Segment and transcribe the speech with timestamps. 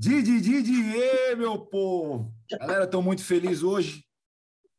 [0.00, 0.82] Didi, Didi,
[1.36, 2.34] meu povo!
[2.50, 4.02] Galera, estou muito feliz hoje.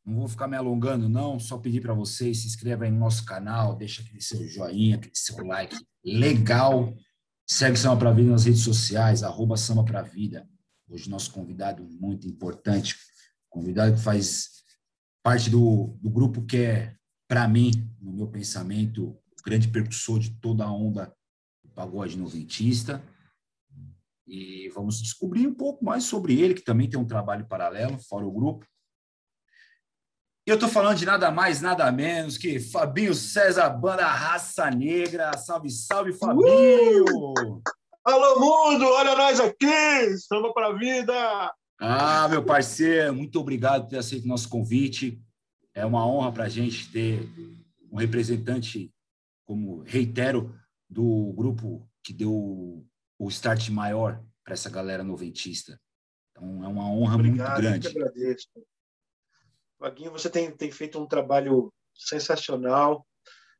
[0.03, 1.39] Não vou ficar me alongando, não.
[1.39, 5.13] Só pedir para vocês, se inscrevam aí no nosso canal, deixa aquele seu joinha, aquele
[5.13, 6.91] seu like legal.
[7.47, 10.49] Segue Samba Pra Vida nas redes sociais, arroba Samba Pra Vida.
[10.89, 12.95] Hoje nosso convidado muito importante,
[13.47, 14.49] convidado que faz
[15.21, 16.95] parte do, do grupo que é,
[17.27, 17.69] para mim,
[18.01, 21.15] no meu pensamento, o grande percussor de toda a onda
[21.63, 23.03] do pagode noventista
[24.31, 28.25] e vamos descobrir um pouco mais sobre ele, que também tem um trabalho paralelo, fora
[28.25, 28.65] o grupo.
[30.47, 35.37] E eu estou falando de nada mais, nada menos que Fabinho César, banda Raça Negra.
[35.37, 37.03] Salve, salve, Fabinho!
[37.03, 37.61] Uh!
[38.05, 38.85] Alô, mundo!
[38.85, 39.65] Olha nós aqui!
[40.13, 41.53] Estamos para a vida!
[41.77, 45.21] Ah, meu parceiro, muito obrigado por ter aceito o nosso convite.
[45.73, 47.29] É uma honra para a gente ter
[47.91, 48.93] um representante,
[49.43, 50.55] como reitero,
[50.89, 52.85] do grupo que deu
[53.21, 55.79] o start maior para essa galera noventista.
[56.31, 57.87] Então, é uma honra Obrigado, muito grande.
[57.87, 58.47] Eu que agradeço.
[59.79, 63.05] Vaguinho, você tem, tem feito um trabalho sensacional,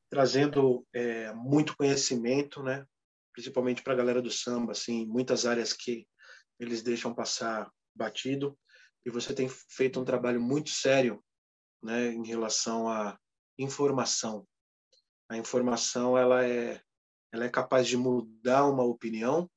[0.10, 2.84] trazendo é, muito conhecimento, né?
[3.34, 6.08] principalmente para a galera do samba, assim, muitas áreas que
[6.60, 8.58] eles deixam passar batido.
[9.06, 11.24] E você tem feito um trabalho muito sério
[11.84, 13.16] né, em relação à
[13.60, 14.44] informação.
[15.30, 16.82] A informação ela é
[17.32, 19.50] ela é capaz de mudar uma opinião,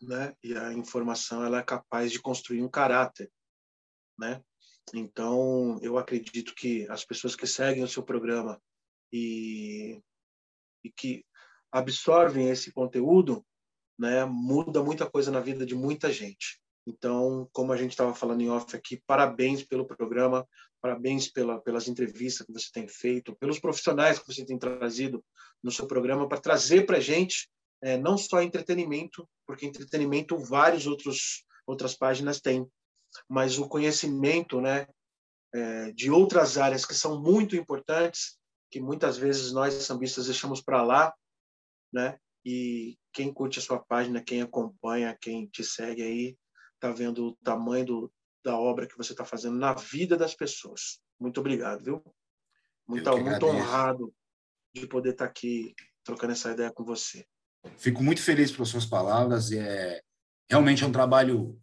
[0.00, 0.34] né?
[0.42, 3.30] E a informação ela é capaz de construir um caráter,
[4.18, 4.42] né?
[4.94, 8.60] Então, eu acredito que as pessoas que seguem o seu programa
[9.12, 10.02] e,
[10.84, 11.24] e que
[11.70, 13.44] absorvem esse conteúdo,
[13.98, 16.61] né, muda muita coisa na vida de muita gente.
[16.86, 20.46] Então, como a gente estava falando em off aqui, parabéns pelo programa,
[20.80, 25.24] parabéns pela, pelas entrevistas que você tem feito, pelos profissionais que você tem trazido
[25.62, 27.48] no seu programa para trazer para a gente
[27.82, 32.66] é, não só entretenimento, porque entretenimento vários outros outras páginas têm,
[33.28, 34.86] mas o conhecimento, né,
[35.54, 38.36] é, de outras áreas que são muito importantes,
[38.70, 41.14] que muitas vezes nós sambistas deixamos para lá,
[41.92, 42.18] né?
[42.44, 46.36] E quem curte a sua página, quem acompanha, quem te segue aí,
[46.82, 48.12] tá vendo o tamanho do,
[48.44, 51.00] da obra que você está fazendo na vida das pessoas.
[51.18, 52.02] Muito obrigado, viu?
[52.86, 54.12] Muito, muito honrado
[54.74, 57.24] de poder estar tá aqui trocando essa ideia com você.
[57.76, 59.52] Fico muito feliz pelas suas palavras.
[59.52, 60.02] É
[60.50, 61.58] realmente é um trabalho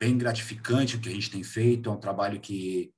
[0.00, 1.90] bem gratificante o que a gente tem feito.
[1.90, 2.92] É um trabalho que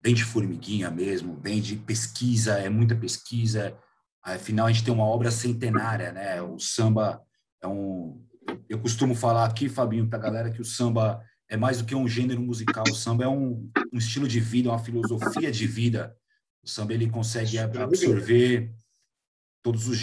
[0.00, 2.58] bem de formiguinha mesmo, bem de pesquisa.
[2.58, 3.78] É muita pesquisa.
[4.22, 6.42] Afinal, a gente tem uma obra centenária, né?
[6.42, 7.22] O samba
[7.62, 8.26] é um.
[8.68, 11.94] Eu costumo falar aqui, Fabinho, para a galera que o samba é mais do que
[11.94, 12.84] um gênero musical.
[12.88, 16.16] O samba é um, um estilo de vida, uma filosofia de vida.
[16.62, 18.72] O samba ele consegue absorver
[19.62, 19.98] todos os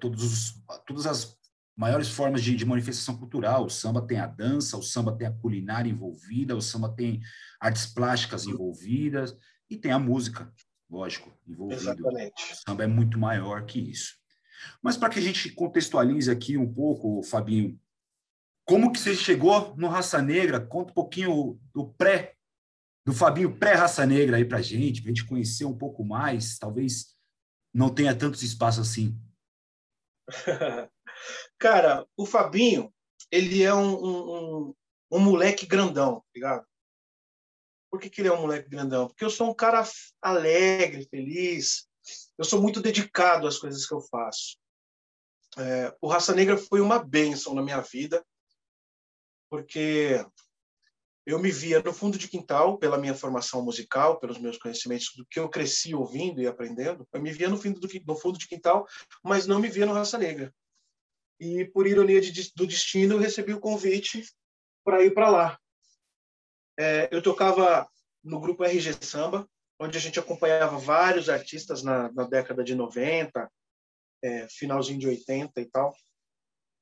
[0.00, 1.38] todos os, todas as
[1.76, 3.66] maiores formas de, de, manifestação cultural.
[3.66, 7.20] O samba tem a dança, o samba tem a culinária envolvida, o samba tem
[7.60, 9.36] artes plásticas envolvidas
[9.70, 10.52] e tem a música,
[10.90, 11.80] lógico, envolvida.
[11.80, 12.52] Exatamente.
[12.52, 14.14] O samba é muito maior que isso.
[14.82, 17.78] Mas para que a gente contextualize aqui um pouco, Fabinho,
[18.68, 20.60] como que você chegou no Raça Negra?
[20.60, 22.36] Conta um pouquinho do pré,
[23.06, 26.58] do Fabinho pré-Raça Negra aí para gente, para a gente conhecer um pouco mais.
[26.58, 27.16] Talvez
[27.72, 29.18] não tenha tantos espaços assim.
[31.58, 32.92] Cara, o Fabinho,
[33.32, 34.74] ele é um, um,
[35.12, 36.66] um, moleque grandão, tá ligado?
[37.90, 39.08] Por que, que ele é um moleque grandão?
[39.08, 39.82] Porque eu sou um cara
[40.20, 41.88] alegre, feliz.
[42.36, 44.58] Eu sou muito dedicado às coisas que eu faço.
[45.56, 48.22] É, o Raça Negra foi uma bênção na minha vida
[49.50, 50.24] porque
[51.28, 55.26] eu me via no fundo de quintal, pela minha formação musical, pelos meus conhecimentos, do
[55.26, 58.48] que eu cresci ouvindo e aprendendo, eu me via no, fim do, no fundo de
[58.48, 58.86] quintal,
[59.22, 60.54] mas não me via no Raça Negra.
[61.38, 64.24] E, por ironia de, do destino, eu recebi o convite
[64.84, 65.58] para ir para lá.
[66.78, 67.86] É, eu tocava
[68.24, 69.46] no grupo RG Samba,
[69.78, 73.50] onde a gente acompanhava vários artistas na, na década de 90,
[74.22, 75.94] é, finalzinho de 80 e tal.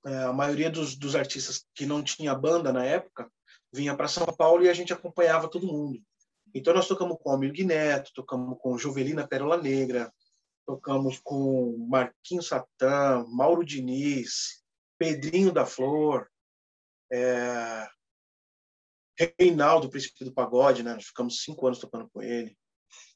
[0.07, 3.29] É, a maioria dos, dos artistas que não tinha banda na época
[3.73, 6.01] vinha para São Paulo e a gente acompanhava todo mundo.
[6.55, 10.13] Então nós tocamos com Almir Guineto, tocamos com Jovelina Pérola Negra,
[10.65, 14.63] tocamos com Marquinhos Satã, Mauro Diniz,
[14.97, 16.31] Pedrinho da Flor,
[17.13, 17.89] é...
[19.39, 20.95] Reinaldo, Príncipe do Pagode, né?
[20.95, 22.57] Nós ficamos cinco anos tocando com ele.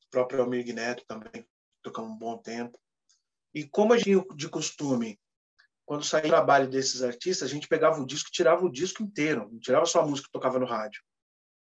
[0.06, 1.46] O próprio Almir Guineto também,
[1.82, 2.76] tocamos um bom tempo.
[3.54, 5.20] E como a gente de costume
[5.90, 9.48] quando saía o trabalho desses artistas, a gente pegava o disco, tirava o disco inteiro,
[9.50, 11.02] não tirava só a música que tocava no rádio.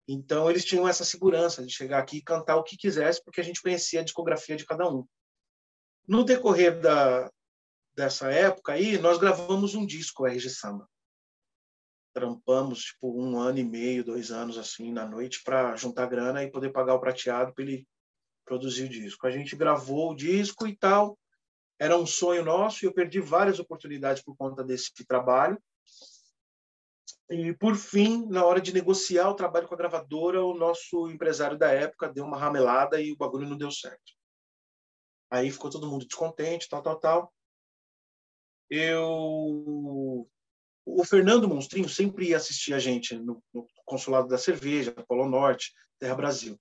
[0.07, 3.43] Então eles tinham essa segurança de chegar aqui e cantar o que quisesse, porque a
[3.43, 5.03] gente conhecia a discografia de cada um.
[6.07, 7.27] No decorrer da,
[7.95, 10.87] dessa época aí, nós gravamos um disco, RG Samba.
[12.13, 16.51] trampamos tipo um ano e meio, dois anos assim na noite para juntar grana e
[16.51, 17.87] poder pagar o prateado para ele
[18.45, 19.25] produzir o disco.
[19.25, 21.17] A gente gravou o disco e tal.
[21.79, 25.57] Era um sonho nosso e eu perdi várias oportunidades por conta desse trabalho.
[27.29, 31.57] E por fim, na hora de negociar o trabalho com a gravadora, o nosso empresário
[31.57, 34.13] da época deu uma ramelada e o bagulho não deu certo.
[35.31, 37.33] Aí ficou todo mundo descontente, tal, tal, tal.
[38.69, 40.27] Eu
[40.85, 45.71] o Fernando Monstrinho sempre ia assistir a gente no, no consulado da cerveja, Polo Norte,
[45.99, 46.59] Terra Brasil.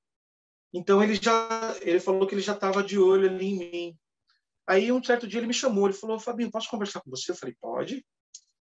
[0.73, 3.99] Então ele já ele falou que ele já estava de olho ali em mim.
[4.69, 7.37] Aí um certo dia ele me chamou, ele falou: "Fabinho, posso conversar com você?" Eu
[7.37, 8.05] falei: "Pode".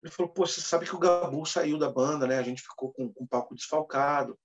[0.01, 2.39] Ele falou: "Pô, você sabe que o Gabu saiu da banda, né?
[2.39, 4.37] A gente ficou com, com um palco desfalcado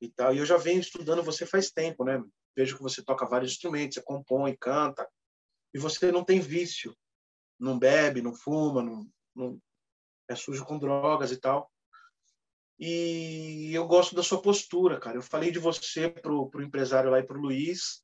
[0.00, 0.34] e tal.
[0.34, 2.22] E eu já venho estudando você faz tempo, né?
[2.56, 5.08] Vejo que você toca vários instrumentos, você compõe, canta,
[5.72, 6.96] e você não tem vício,
[7.58, 9.60] não bebe, não fuma, não, não
[10.28, 11.70] é sujo com drogas e tal.
[12.78, 15.16] E eu gosto da sua postura, cara.
[15.16, 18.02] Eu falei de você pro, pro empresário lá e pro Luiz,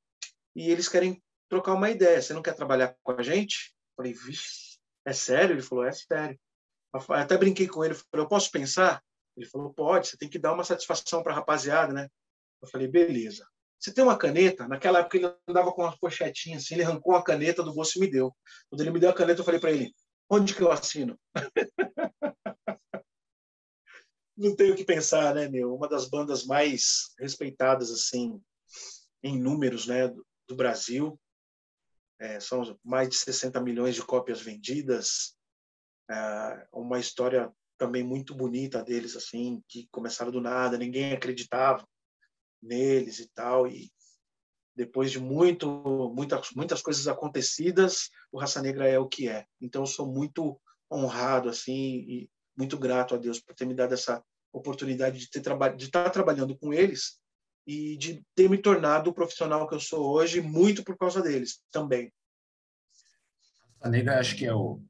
[0.55, 1.21] e eles querem
[1.51, 2.23] trocar uma ideia.
[2.23, 3.75] Você não quer trabalhar com a gente?
[3.91, 5.55] Eu falei, vixe, é sério?
[5.55, 6.39] Ele falou, é sério.
[6.95, 9.03] Eu até brinquei com ele, falei, eu posso pensar?
[9.37, 12.09] Ele falou, pode, você tem que dar uma satisfação para a rapaziada, né?
[12.63, 13.47] Eu falei, beleza.
[13.79, 14.69] Você tem uma caneta?
[14.69, 18.01] Naquela época ele andava com uma pochetinha assim, ele arrancou a caneta do bolso e
[18.01, 18.35] me deu.
[18.69, 19.93] Quando ele me deu a caneta, eu falei para ele,
[20.29, 21.19] onde que eu assino?
[24.37, 25.75] não tenho o que pensar, né, meu?
[25.75, 28.41] Uma das bandas mais respeitadas, assim,
[29.23, 31.19] em números, né, do, do Brasil.
[32.21, 35.35] É, são mais de 60 milhões de cópias vendidas.
[36.11, 41.89] É, uma história também muito bonita deles, assim, que começaram do nada, ninguém acreditava
[42.63, 43.67] neles e tal.
[43.67, 43.91] E
[44.77, 49.47] depois de muito, muitas, muitas coisas acontecidas, o Raça Negra é o que é.
[49.61, 50.61] Então, eu sou muito
[50.93, 55.43] honrado, assim, e muito grato a Deus por ter me dado essa oportunidade de, ter
[55.77, 57.20] de estar trabalhando com eles
[57.71, 61.63] e de ter me tornado o profissional que eu sou hoje, muito por causa deles
[61.71, 62.13] também.
[63.81, 64.83] A Negra acho que é o,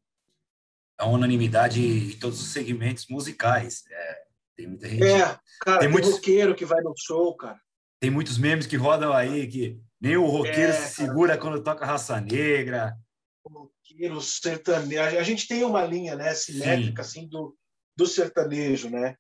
[0.97, 3.85] a unanimidade em todos os segmentos musicais.
[3.91, 4.23] É,
[4.57, 5.05] tem muita gente.
[5.05, 7.61] É, cara, tem, tem muitos roqueiro que vai no show, cara.
[8.01, 11.41] Tem muitos memes que rodam aí que nem o roqueiro é, se segura cara.
[11.41, 12.97] quando toca raça negra.
[13.45, 15.19] O roqueiro sertanejo.
[15.19, 17.21] A gente tem uma linha, né, simétrica Sim.
[17.21, 17.55] assim do,
[17.95, 19.17] do sertanejo, né?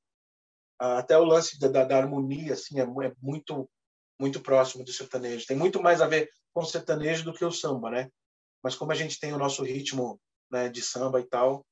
[0.80, 3.68] Até o lance da, da, da harmonia assim é, é, muito
[4.18, 5.46] muito próximo do sertanejo.
[5.46, 8.10] Tem muito mais a ver com o sertanejo do que o samba, né?
[8.62, 11.64] Mas como a gente tem o nosso ritmo né, de samba e tal,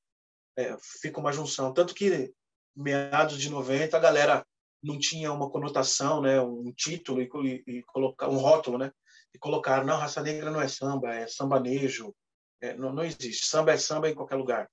[0.57, 1.71] é, fica uma junção.
[1.71, 2.33] Tanto que
[2.75, 4.43] meados de 90 a galera
[4.81, 8.91] não tinha uma conotação, né, um título e, e, colocar um rótulo, né?
[9.33, 12.15] E colocar não, raça negra não é samba, é sambanejo.
[12.61, 13.45] É, não, não existe.
[13.45, 14.67] Samba é samba em qualquer lugar.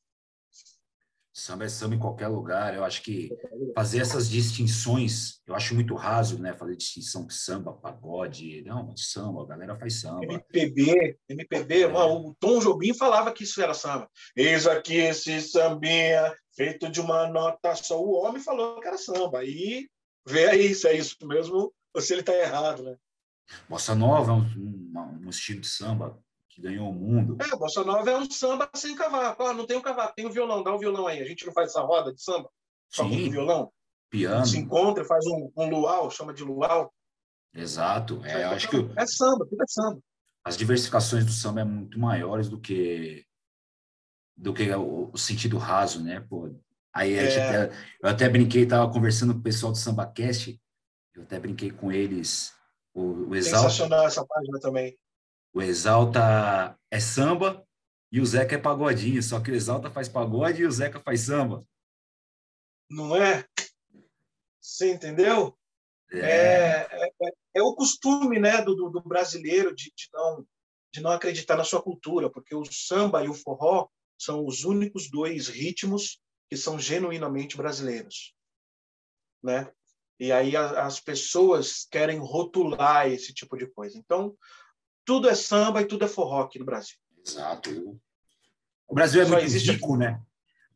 [1.39, 2.75] Samba é samba em qualquer lugar.
[2.75, 3.29] Eu acho que
[3.75, 6.55] fazer essas distinções, eu acho muito raso, né?
[6.55, 8.63] Fazer distinção de samba, pagode.
[8.63, 10.25] Não, samba, a galera faz samba.
[10.25, 11.83] MPB, MPB.
[11.83, 11.87] É.
[11.89, 14.09] o Tom Jobim falava que isso era samba.
[14.35, 18.03] Eis aqui esse sambinha feito de uma nota só.
[18.03, 19.45] O homem falou que era samba.
[19.45, 19.91] E
[20.27, 22.97] vê aí se é isso mesmo ou se ele está errado, né?
[23.69, 26.19] Bossa Nova é um, um, um estilo de samba
[26.57, 27.37] que ganhou o mundo.
[27.39, 29.43] É, Bossa Nova é um samba sem cavaco.
[29.43, 31.21] Ah, não tem o um cavaco, tem o um violão, dá um violão aí.
[31.21, 32.49] A gente não faz essa roda de samba?
[32.89, 33.31] Só Sim.
[33.31, 33.71] violão?
[34.09, 34.47] Piano.
[34.47, 36.91] Se encontra, faz um, um luau, chama de luau.
[37.55, 38.23] Exato.
[38.25, 40.01] É, é, acho que é samba, tudo é samba.
[40.43, 43.23] As diversificações do samba é muito maiores do que
[44.35, 46.21] do que o, o sentido raso, né?
[46.21, 46.51] Pô,
[46.95, 47.27] aí é.
[47.27, 50.59] até, eu até brinquei, estava conversando com o pessoal do SambaCast,
[51.15, 52.55] eu até brinquei com eles.
[52.95, 54.97] O, o Exalta, Sensacional essa página também.
[55.57, 57.67] O Exalta é samba
[58.13, 61.23] e o Zeca é pagodinho, só que o Exalta faz pagode e o Zeca faz
[61.23, 61.67] samba.
[62.91, 63.43] Não é?
[64.61, 65.59] Você entendeu?
[66.13, 70.47] É, é, é, é o costume né, do, do brasileiro de, de, não,
[70.93, 75.11] de não acreditar na sua cultura, porque o samba e o forró são os únicos
[75.11, 76.21] dois ritmos
[76.51, 78.35] que são genuinamente brasileiros.
[79.43, 79.73] Né?
[80.21, 83.97] E aí as pessoas querem rotular esse tipo de coisa.
[83.97, 84.37] Então,
[85.07, 86.97] tudo é samba e tudo é forró aqui no Brasil.
[87.25, 87.99] Exato.
[88.87, 90.21] O Brasil é Só muito rico, né?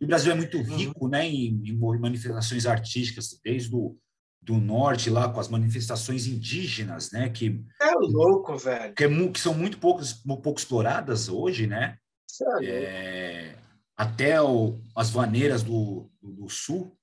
[0.00, 0.76] O Brasil é muito uhum.
[0.76, 1.10] rico, uhum.
[1.10, 3.98] né, em, em, manifestações artísticas, desde o
[4.42, 9.38] do norte lá com as manifestações indígenas, né, que é louco, velho, que, é, que
[9.38, 11.98] são muito poucos, pouco exploradas hoje, né?
[12.62, 13.58] É, é
[13.94, 16.96] até o, as vaneiras do, do, do sul.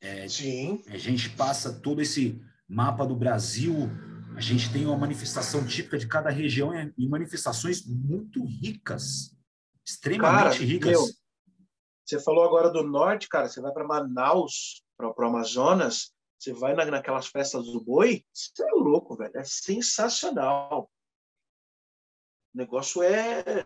[0.00, 0.82] É, Sim.
[0.88, 3.90] A gente passa todo esse mapa do Brasil
[4.36, 9.36] a gente tem uma manifestação típica de cada região e manifestações muito ricas,
[9.86, 10.90] extremamente Cara, ricas.
[10.90, 11.06] Meu,
[12.04, 13.48] Você falou agora do norte, cara.
[13.48, 18.62] Você vai para Manaus, para o Amazonas, você vai na, naquelas festas do boi, você
[18.62, 19.36] é louco, velho.
[19.36, 20.90] É sensacional.
[22.54, 23.64] O negócio é,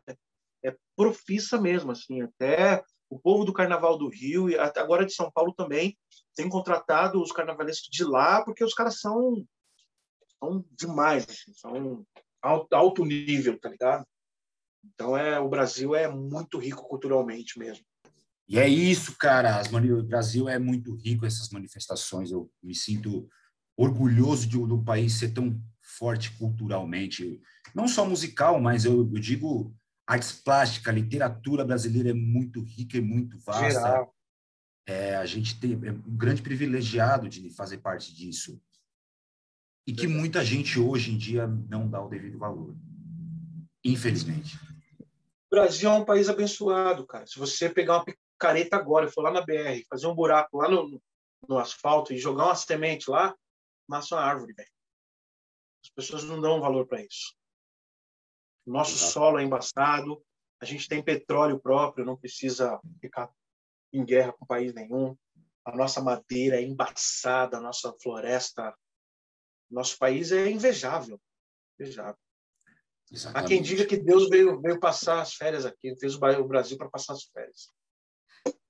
[0.65, 2.23] é profissa mesmo, assim.
[2.23, 5.99] Até o povo do Carnaval do Rio e até agora de São Paulo também
[6.37, 9.45] tem contratado os carnavalescos de lá porque os caras são,
[10.39, 12.07] são demais, assim, são
[12.43, 14.07] alto, alto nível, tá ligado?
[14.85, 17.85] Então é o Brasil é muito rico culturalmente mesmo.
[18.49, 19.61] E é isso, cara.
[19.71, 22.31] O Brasil é muito rico essas manifestações.
[22.31, 23.29] Eu me sinto
[23.77, 27.41] orgulhoso de, do país ser tão forte culturalmente,
[27.75, 29.75] não só musical, mas eu, eu digo
[30.07, 34.07] artes plásticas, literatura brasileira é muito rica e muito vasta.
[34.87, 38.61] É, a gente tem é um grande privilegiado de fazer parte disso
[39.89, 42.77] e que muita gente hoje em dia não dá o devido valor,
[43.83, 44.55] infelizmente.
[45.01, 47.27] O Brasil é um país abençoado, cara.
[47.27, 48.05] Se você pegar uma
[48.39, 51.01] careta agora e for lá na BR, fazer um buraco lá no,
[51.49, 53.35] no asfalto e jogar uma semente lá,
[53.89, 54.69] nasce uma árvore, velho.
[55.83, 57.35] As pessoas não dão valor para isso.
[58.67, 59.13] Nosso Exato.
[59.13, 60.23] solo é embaçado,
[60.61, 63.31] a gente tem petróleo próprio, não precisa ficar
[63.91, 65.17] em guerra com país nenhum.
[65.65, 68.77] A nossa madeira é embaçada, a nossa floresta,
[69.71, 71.21] nosso país é invejável.
[71.79, 72.19] Invejável.
[73.11, 73.45] Exatamente.
[73.45, 76.91] Há quem diga que Deus veio, veio passar as férias aqui, fez o Brasil para
[76.91, 77.73] passar as férias.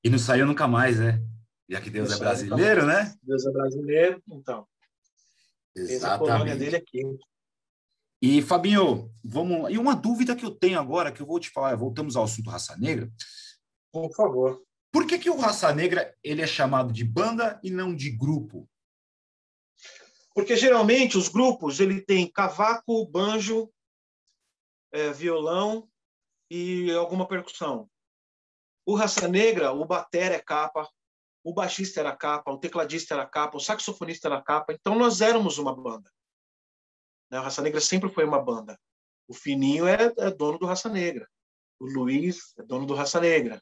[0.02, 1.20] E não saiu nunca mais, né?
[1.68, 3.14] Já que Deus não é brasileiro, né?
[3.22, 4.66] Deus é brasileiro, então.
[5.74, 6.30] Exatamente.
[6.30, 7.02] Colônia dele aqui.
[8.22, 9.70] E, Fabinho, vamos.
[9.70, 12.50] E uma dúvida que eu tenho agora, que eu vou te falar, voltamos ao assunto
[12.50, 13.10] raça negra.
[13.92, 14.62] Por favor.
[14.90, 18.68] Por que, que o Raça Negra ele é chamado de banda e não de grupo?
[20.38, 23.68] Porque geralmente os grupos ele tem cavaco, banjo,
[24.92, 25.90] é, violão
[26.48, 27.90] e alguma percussão.
[28.86, 30.88] O Raça Negra, o batera é capa,
[31.42, 34.72] o baixista era capa, o tecladista era capa, o saxofonista era capa.
[34.72, 36.08] Então nós éramos uma banda.
[37.28, 37.40] Né?
[37.40, 38.78] O Raça Negra sempre foi uma banda.
[39.26, 41.28] O Fininho é, é dono do Raça Negra.
[41.80, 43.60] O Luiz é dono do Raça Negra.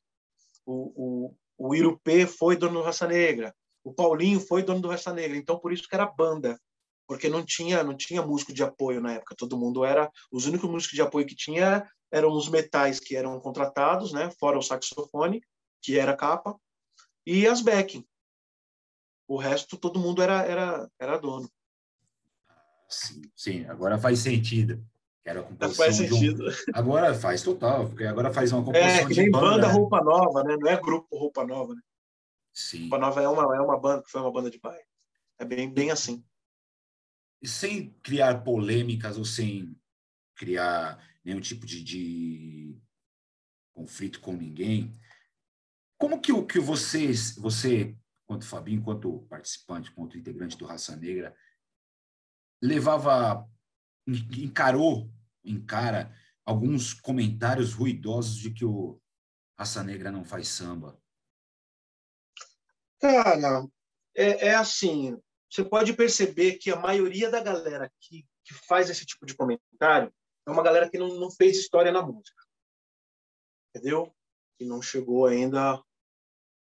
[0.66, 3.56] O, o, o Irupê foi dono do Raça Negra.
[3.82, 5.38] O Paulinho foi dono do Raça Negra.
[5.38, 6.60] Então por isso que era banda
[7.06, 9.36] porque não tinha não tinha músico de apoio na época.
[9.36, 13.38] Todo mundo era os únicos músicos de apoio que tinha eram os metais que eram
[13.40, 14.30] contratados, né?
[14.38, 15.42] Fora o saxofone,
[15.82, 16.56] que era capa,
[17.26, 18.06] e as backing.
[19.28, 21.50] O resto, todo mundo era, era, era dono.
[22.88, 24.84] Sim, sim, agora faz sentido.
[25.24, 25.42] Era
[25.74, 26.46] faz sentido.
[26.46, 26.52] Um...
[26.72, 30.44] Agora faz total, porque agora faz uma composição é, que de banda, banda roupa nova,
[30.44, 30.56] né?
[30.56, 31.80] Não é grupo roupa nova, né?
[32.54, 32.82] Sim.
[32.82, 34.84] Roupa nova é uma é uma banda que foi uma banda de baile.
[35.40, 36.24] É bem bem assim.
[37.44, 39.78] Sem criar polêmicas ou sem
[40.34, 42.78] criar nenhum tipo de, de
[43.72, 44.92] conflito com ninguém.
[45.98, 51.36] Como que o que vocês, você, quanto Fabinho, quanto participante, quanto integrante do Raça Negra,
[52.62, 53.48] levava,
[54.06, 55.10] encarou,
[55.44, 56.14] encara
[56.44, 59.00] alguns comentários ruidosos de que o
[59.58, 61.00] Raça Negra não faz samba?
[63.00, 63.66] Cara,
[64.14, 69.06] é, é assim, você pode perceber que a maioria da galera que, que faz esse
[69.06, 70.12] tipo de comentário
[70.46, 72.44] é uma galera que não, não fez história na música.
[73.74, 74.14] Entendeu?
[74.58, 75.82] Que não chegou ainda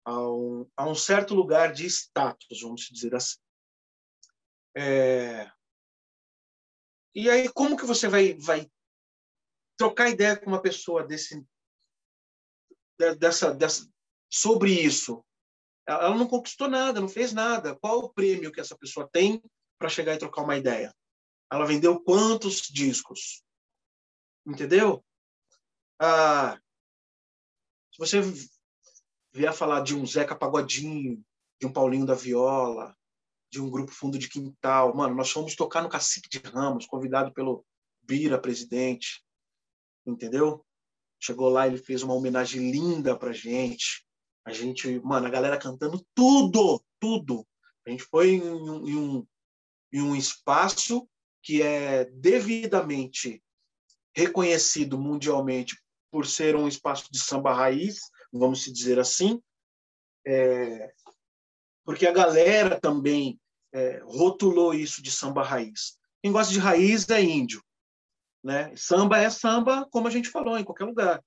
[0.06, 3.40] a um, a um certo lugar de status, vamos dizer assim.
[4.76, 5.52] É...
[7.16, 8.72] E aí, como que você vai, vai
[9.78, 11.46] trocar ideia com uma pessoa desse,
[13.20, 13.88] dessa, dessa,
[14.32, 15.24] sobre isso?
[15.86, 17.76] Ela não conquistou nada, não fez nada.
[17.76, 19.42] Qual o prêmio que essa pessoa tem
[19.78, 20.94] para chegar e trocar uma ideia?
[21.52, 23.44] Ela vendeu quantos discos?
[24.46, 25.04] Entendeu?
[26.00, 26.58] Ah,
[27.92, 28.22] se você
[29.32, 31.24] vier falar de um Zeca Pagodinho,
[31.60, 32.96] de um Paulinho da Viola,
[33.52, 37.32] de um grupo Fundo de Quintal, mano, nós fomos tocar no Cacique de Ramos, convidado
[37.34, 37.66] pelo
[38.02, 39.24] Bira, presidente,
[40.06, 40.66] entendeu?
[41.20, 44.06] Chegou lá, ele fez uma homenagem linda pra gente.
[44.46, 47.48] A gente, mano, a galera cantando tudo, tudo.
[47.86, 49.28] A gente foi em um, em um,
[49.92, 51.08] em um espaço
[51.42, 53.44] que é devidamente
[54.16, 55.78] reconhecido mundialmente
[56.12, 59.42] por ser um espaço de samba raiz, vamos dizer assim,
[60.26, 60.94] é,
[61.84, 63.40] porque a galera também
[63.74, 65.98] é, rotulou isso de samba raiz.
[66.22, 67.62] Quem gosta de raiz é índio,
[68.44, 68.74] né?
[68.76, 71.24] Samba é samba, como a gente falou, em qualquer lugar,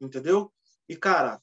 [0.00, 0.52] entendeu?
[0.88, 1.42] E cara,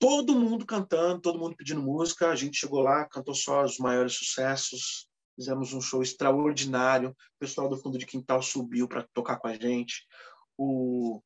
[0.00, 4.14] todo mundo cantando, todo mundo pedindo música, a gente chegou lá, cantou só os maiores
[4.14, 5.08] sucessos,
[5.40, 7.10] Fizemos um show extraordinário.
[7.10, 10.06] O pessoal do fundo de quintal subiu para tocar com a gente.
[10.54, 11.22] O,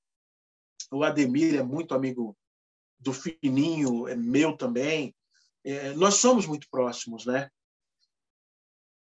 [0.93, 2.37] o Ademir é muito amigo
[3.01, 5.13] do Fininho é meu também.
[5.65, 7.51] É, nós somos muito próximos, né?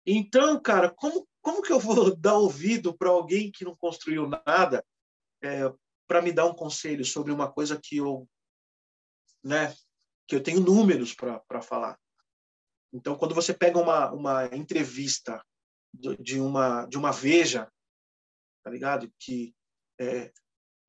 [0.03, 4.83] Então, cara, como, como que eu vou dar ouvido para alguém que não construiu nada
[5.43, 5.71] é,
[6.07, 8.27] para me dar um conselho sobre uma coisa que eu,
[9.43, 9.73] né,
[10.27, 11.99] que eu tenho números para falar?
[12.93, 15.43] Então, quando você pega uma, uma entrevista
[15.93, 17.71] de uma de uma Veja,
[18.63, 19.11] tá ligado?
[19.19, 19.53] Que
[19.99, 20.31] é,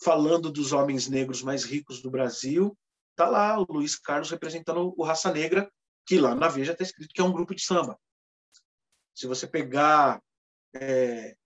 [0.03, 2.77] falando dos homens negros mais ricos do Brasil,
[3.17, 5.71] tá lá o Luiz Carlos representando o Raça Negra,
[6.07, 7.99] que lá na Veja está escrito que é um grupo de samba.
[9.15, 10.23] Se você pegar,
[10.75, 11.37] é,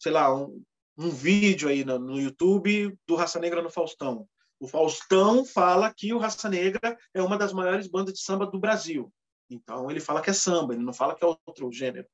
[0.00, 0.62] sei lá, um,
[0.98, 4.28] um vídeo aí no, no YouTube do Raça Negra no Faustão,
[4.62, 8.60] o Faustão fala que o Raça Negra é uma das maiores bandas de samba do
[8.60, 9.12] Brasil.
[9.50, 12.08] Então ele fala que é samba, ele não fala que é outro gênero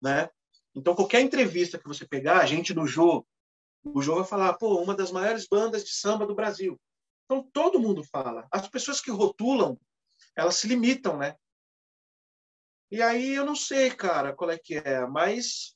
[0.00, 0.28] né?
[0.74, 3.26] Então, qualquer entrevista que você pegar, a gente do Jô,
[3.82, 6.78] o Jô vai falar, pô, uma das maiores bandas de samba do Brasil.
[7.24, 8.46] Então, todo mundo fala.
[8.50, 9.78] As pessoas que rotulam,
[10.36, 11.34] elas se limitam, né?
[12.90, 15.74] E aí, eu não sei, cara, qual é que é, mas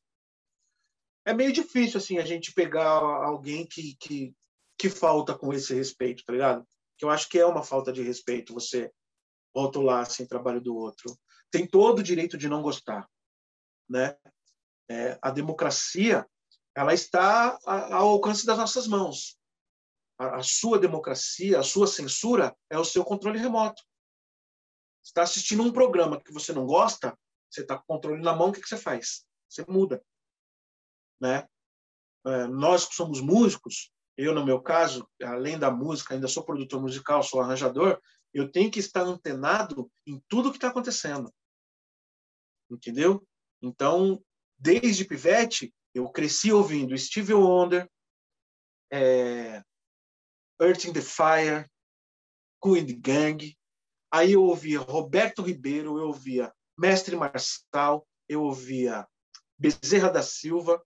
[1.25, 4.35] é meio difícil, assim, a gente pegar alguém que, que,
[4.81, 6.67] que falta com esse respeito, tá ligado?
[6.97, 8.91] Que eu acho que é uma falta de respeito você
[9.55, 11.17] rotular, assim, trabalho do outro.
[11.51, 13.09] Tem todo o direito de não gostar
[13.91, 14.17] né?
[14.89, 16.27] É, a democracia
[16.75, 19.37] ela está ao alcance das nossas mãos.
[20.17, 23.83] A, a, sua democracia, a sua censura é o seu controle remoto.
[25.03, 27.19] Está assistindo um programa que você não gosta,
[27.51, 29.27] você está com o controle na mão, o que, que você faz?
[29.49, 30.05] Você muda,
[31.21, 31.49] né?
[32.25, 36.81] É, nós que somos músicos, eu no meu caso, além da música, ainda sou produtor
[36.81, 38.01] musical, sou arranjador,
[38.35, 41.33] eu tenho que estar antenado em tudo que está acontecendo,
[42.71, 43.27] entendeu?
[43.63, 44.23] Então,
[44.59, 47.91] desde pivete, eu cresci ouvindo Stevie Wonder,
[48.93, 49.63] é,
[50.61, 51.67] Earth in the Fire,
[52.63, 53.57] Queen Gang.
[54.13, 59.09] Aí eu ouvia Roberto Ribeiro, eu ouvia Mestre Marçal, eu ouvia
[59.59, 60.85] Bezerra da Silva,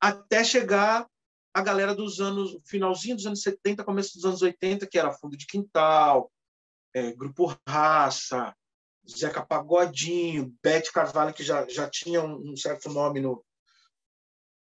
[0.00, 1.08] até chegar
[1.58, 5.36] a galera dos anos, finalzinho dos anos 70, começo dos anos 80, que era Fundo
[5.36, 6.30] de Quintal,
[6.94, 8.54] é, Grupo Raça,
[9.10, 13.44] Zeca Pagodinho, Bete Carvalho, que já, já tinha um, certo nome no,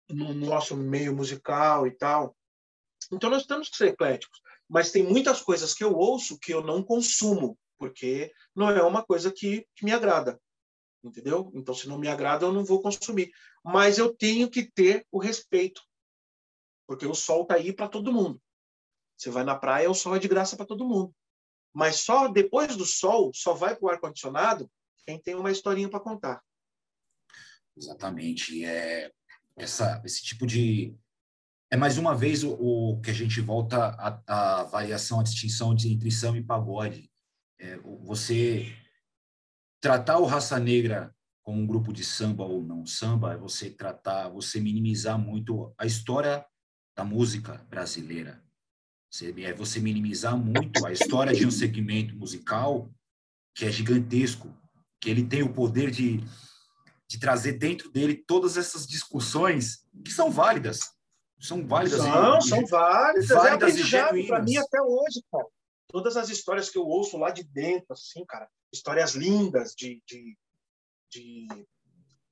[0.10, 2.36] no nosso meio musical e tal.
[3.12, 4.42] Então nós temos que ser ecléticos.
[4.68, 9.04] Mas tem muitas coisas que eu ouço que eu não consumo, porque não é uma
[9.04, 10.40] coisa que, que me agrada.
[11.04, 11.52] Entendeu?
[11.54, 13.32] Então, se não me agrada, eu não vou consumir.
[13.64, 15.82] Mas eu tenho que ter o respeito,
[16.90, 18.42] porque o sol está aí para todo mundo.
[19.16, 21.14] Você vai na praia, o sol é de graça para todo mundo.
[21.72, 24.68] Mas só depois do sol, só vai para o ar-condicionado
[25.06, 26.44] quem tem uma historinha para contar.
[27.78, 28.66] Exatamente.
[28.66, 29.12] É,
[29.56, 30.98] essa, esse tipo de.
[31.70, 36.10] É mais uma vez o, o que a gente volta à, variação, à distinção entre
[36.10, 37.08] samba e pagode.
[37.60, 38.76] É, você
[39.80, 44.30] tratar o Raça Negra como um grupo de samba ou não samba é você tratar,
[44.30, 46.44] você minimizar muito a história
[47.00, 48.44] da música brasileira.
[49.10, 52.90] Você, é você minimizar muito a história de um segmento musical
[53.56, 54.54] que é gigantesco,
[55.00, 56.18] que ele tem o poder de,
[57.08, 60.92] de trazer dentro dele todas essas discussões que são válidas.
[61.40, 62.02] São válidas.
[62.02, 63.32] São, e, são válidas.
[63.32, 64.28] É válidas é.
[64.28, 65.48] Para mim até hoje, cara.
[65.88, 70.38] Todas as histórias que eu ouço lá de dentro, assim, cara, histórias lindas de, de,
[71.10, 71.48] de,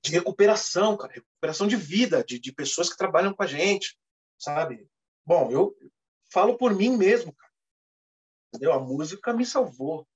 [0.04, 3.98] de recuperação, cara, recuperação de vida, de, de pessoas que trabalham com a gente,
[4.38, 4.88] sabe?
[5.26, 5.76] Bom, eu,
[6.32, 7.52] falo por mim mesmo, cara.
[8.50, 8.74] Entendeu?
[8.74, 10.08] A música me salvou.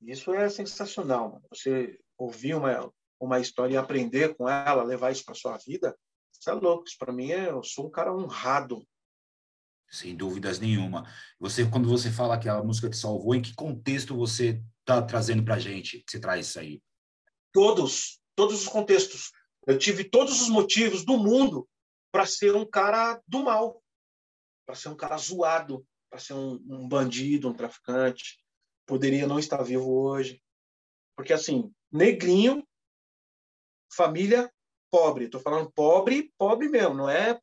[0.00, 1.44] Isso é sensacional, mano.
[1.50, 5.96] Você ouvir uma, uma história e aprender com ela, levar isso para sua vida,
[6.32, 6.84] isso é louco.
[6.86, 8.86] Isso para mim é, eu sou um cara honrado.
[9.88, 11.06] Sem dúvidas nenhuma.
[11.38, 15.44] Você, quando você fala que a música te salvou, em que contexto você está trazendo
[15.44, 16.82] para gente você traz isso aí?
[17.52, 19.30] Todos, todos os contextos.
[19.66, 21.68] Eu tive todos os motivos do mundo
[22.12, 23.82] para ser um cara do mal
[24.64, 28.42] para ser um cara zoado, para ser um, um, bandido, um traficante.
[28.86, 30.42] Poderia não estar vivo hoje.
[31.16, 32.66] Porque, assim, negrinho,
[33.92, 34.52] família
[34.90, 35.26] pobre.
[35.26, 37.40] Estou falando pobre, pobre mesmo, não é,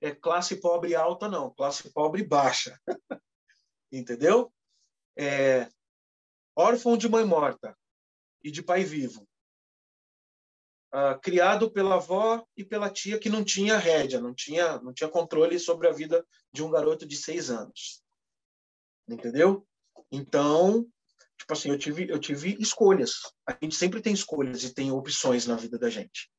[0.00, 1.52] é classe pobre alta, não.
[1.52, 2.80] Classe pobre baixa.
[3.92, 4.52] Entendeu?
[5.18, 5.68] É,
[6.56, 7.76] órfão de mãe morta
[8.42, 9.28] e de pai vivo
[10.94, 15.08] uh, criado pela avó e pela tia que não tinha rédea, não tinha, não tinha
[15.08, 18.02] controle sobre a vida de um garoto de seis anos.
[19.08, 19.66] Entendeu?
[20.10, 20.86] Então,
[21.38, 23.20] tipo assim, eu tive, eu tive escolhas.
[23.46, 26.30] A gente sempre tem escolhas e tem opções na vida da gente.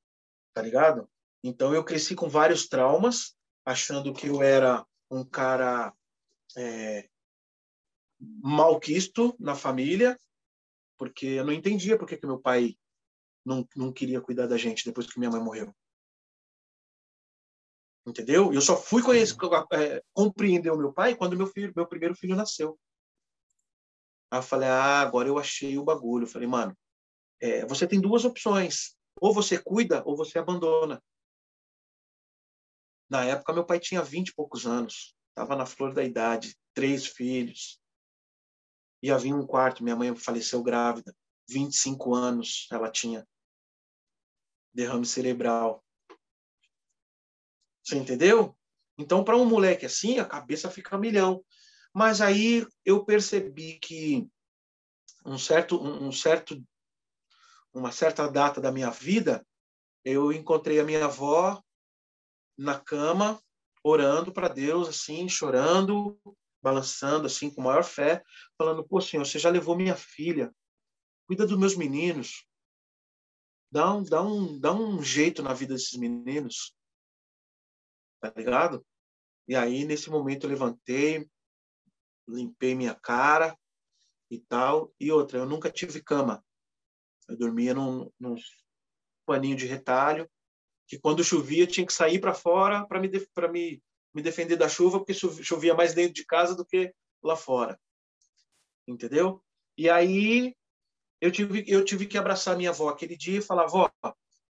[0.53, 1.09] Tá ligado?
[1.43, 3.35] Então, eu cresci com vários traumas,
[3.65, 5.93] achando que eu era um cara
[6.55, 7.09] é,
[8.19, 10.17] malquisto na família,
[10.97, 12.77] porque eu não entendia porque que meu pai
[13.45, 15.73] não, não queria cuidar da gente depois que minha mãe morreu.
[18.05, 18.51] Entendeu?
[18.51, 19.35] Eu só fui conhecer,
[19.73, 22.79] é, compreender o meu pai quando meu filho, meu primeiro filho nasceu.
[24.31, 26.23] Aí eu falei, ah, agora eu achei o bagulho.
[26.23, 26.75] Eu falei, mano,
[27.39, 28.95] é, você tem duas opções.
[29.19, 31.03] Ou você cuida ou você abandona.
[33.09, 35.15] Na época, meu pai tinha vinte e poucos anos.
[35.29, 36.57] Estava na flor da idade.
[36.73, 37.79] Três filhos.
[39.03, 39.83] Ia vir um quarto.
[39.83, 41.13] Minha mãe faleceu grávida.
[41.51, 43.27] 25 anos ela tinha.
[44.73, 45.83] Derrame cerebral.
[47.83, 48.57] Você entendeu?
[48.97, 51.43] Então, para um moleque assim, a cabeça fica milhão.
[51.93, 54.29] Mas aí eu percebi que
[55.25, 56.63] um certo, um certo,
[57.73, 59.45] uma certa data da minha vida,
[60.05, 61.61] eu encontrei a minha avó
[62.57, 63.41] na cama,
[63.83, 66.17] orando para Deus, assim, chorando,
[66.61, 68.23] balançando, assim, com maior fé,
[68.57, 70.53] falando: Pô, Senhor, você já levou minha filha,
[71.31, 72.45] cuida dos meus meninos,
[73.71, 76.75] dá um, dá um, dá um jeito na vida desses meninos
[78.19, 78.85] tá ligado?
[79.47, 81.25] E aí, nesse momento, eu levantei,
[82.27, 83.57] limpei minha cara
[84.29, 84.93] e tal.
[84.99, 86.43] E outra, eu nunca tive cama.
[87.29, 88.35] Eu dormia num, num
[89.25, 90.29] paninho de retalho,
[90.85, 94.99] que quando chovia tinha que sair para fora para me, me, me defender da chuva,
[94.99, 97.79] porque chovia mais dentro de casa do que lá fora.
[98.85, 99.41] Entendeu?
[99.77, 100.53] E aí
[101.21, 103.89] eu tive, eu tive que abraçar minha avó aquele dia e falar: avó,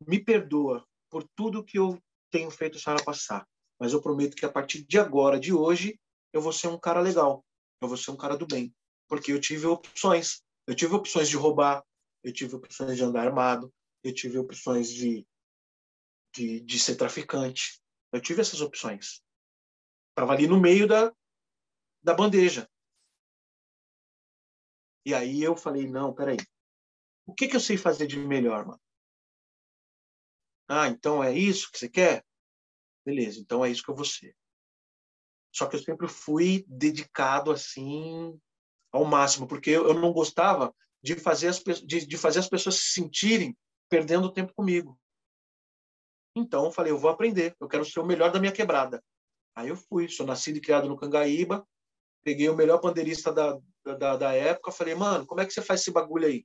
[0.07, 1.99] me perdoa por tudo que eu
[2.31, 3.47] tenho feito a senhora passar.
[3.79, 5.99] Mas eu prometo que a partir de agora, de hoje,
[6.33, 7.45] eu vou ser um cara legal.
[7.81, 8.75] Eu vou ser um cara do bem.
[9.09, 10.43] Porque eu tive opções.
[10.67, 11.85] Eu tive opções de roubar,
[12.25, 15.25] eu tive opções de andar armado, eu tive opções de,
[16.35, 17.81] de, de ser traficante.
[18.13, 19.23] Eu tive essas opções.
[20.11, 21.15] Estava ali no meio da,
[22.03, 22.69] da bandeja.
[25.05, 26.39] E aí eu falei, não, peraí.
[27.27, 28.81] O que, que eu sei fazer de melhor, mano?
[30.69, 32.25] Ah, então é isso que você quer?
[33.07, 34.37] beleza, então é isso que eu vou ser.
[35.55, 38.39] Só que eu sempre fui dedicado assim
[38.91, 42.95] ao máximo, porque eu, não gostava de fazer, as, de, de fazer as pessoas se
[42.95, 43.57] sentirem
[43.89, 44.99] perdendo tempo comigo.
[46.35, 49.03] Então eu falei, eu vou aprender, eu quero ser o melhor da minha quebrada.
[49.55, 51.67] Aí eu fui, sou nascido e criado no Cangaíba,
[52.25, 55.81] peguei o melhor pandeirista da, da, da época, falei, mano, como é que você faz
[55.81, 56.45] esse bagulho aí?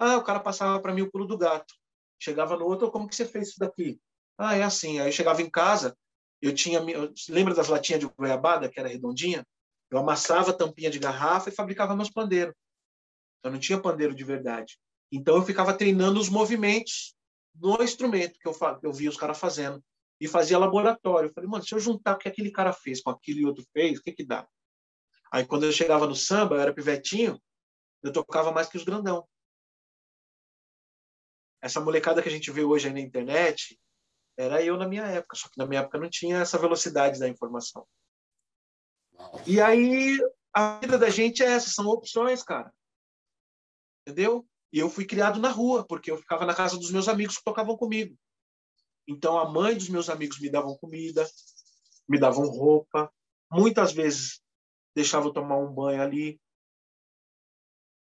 [0.00, 1.74] Ah, o cara passava para mim o pulo do gato.
[2.18, 4.00] Chegava no outro, como que você fez isso daqui?
[4.38, 4.98] Ah, é assim.
[4.98, 5.94] Aí eu chegava em casa,
[6.40, 6.80] eu tinha.
[7.28, 9.46] Lembra das latinhas de goiabada, que era redondinha?
[9.90, 12.54] Eu amassava a tampinha de garrafa e fabricava meus pandeiros.
[13.44, 14.78] Eu não tinha pandeiro de verdade.
[15.12, 17.14] Então eu ficava treinando os movimentos
[17.54, 19.84] no instrumento que eu, eu via os caras fazendo.
[20.18, 21.28] E fazia laboratório.
[21.28, 23.66] Eu falei, mano, se eu juntar o que aquele cara fez com aquilo e outro
[23.72, 24.48] fez, o que que dá?
[25.30, 27.38] Aí quando eu chegava no samba, eu era pivetinho,
[28.02, 29.26] eu tocava mais que os grandão.
[31.62, 33.78] Essa molecada que a gente vê hoje aí na internet,
[34.36, 37.28] era eu na minha época, só que na minha época não tinha essa velocidade da
[37.28, 37.86] informação.
[39.46, 40.18] E aí
[40.52, 42.72] a vida da gente é essa, são opções, cara.
[44.06, 44.46] Entendeu?
[44.72, 47.44] E eu fui criado na rua, porque eu ficava na casa dos meus amigos que
[47.44, 48.16] tocavam comigo.
[49.06, 51.28] Então a mãe dos meus amigos me davam comida,
[52.08, 53.12] me davam roupa,
[53.50, 54.40] muitas vezes
[54.94, 56.40] deixava eu tomar um banho ali.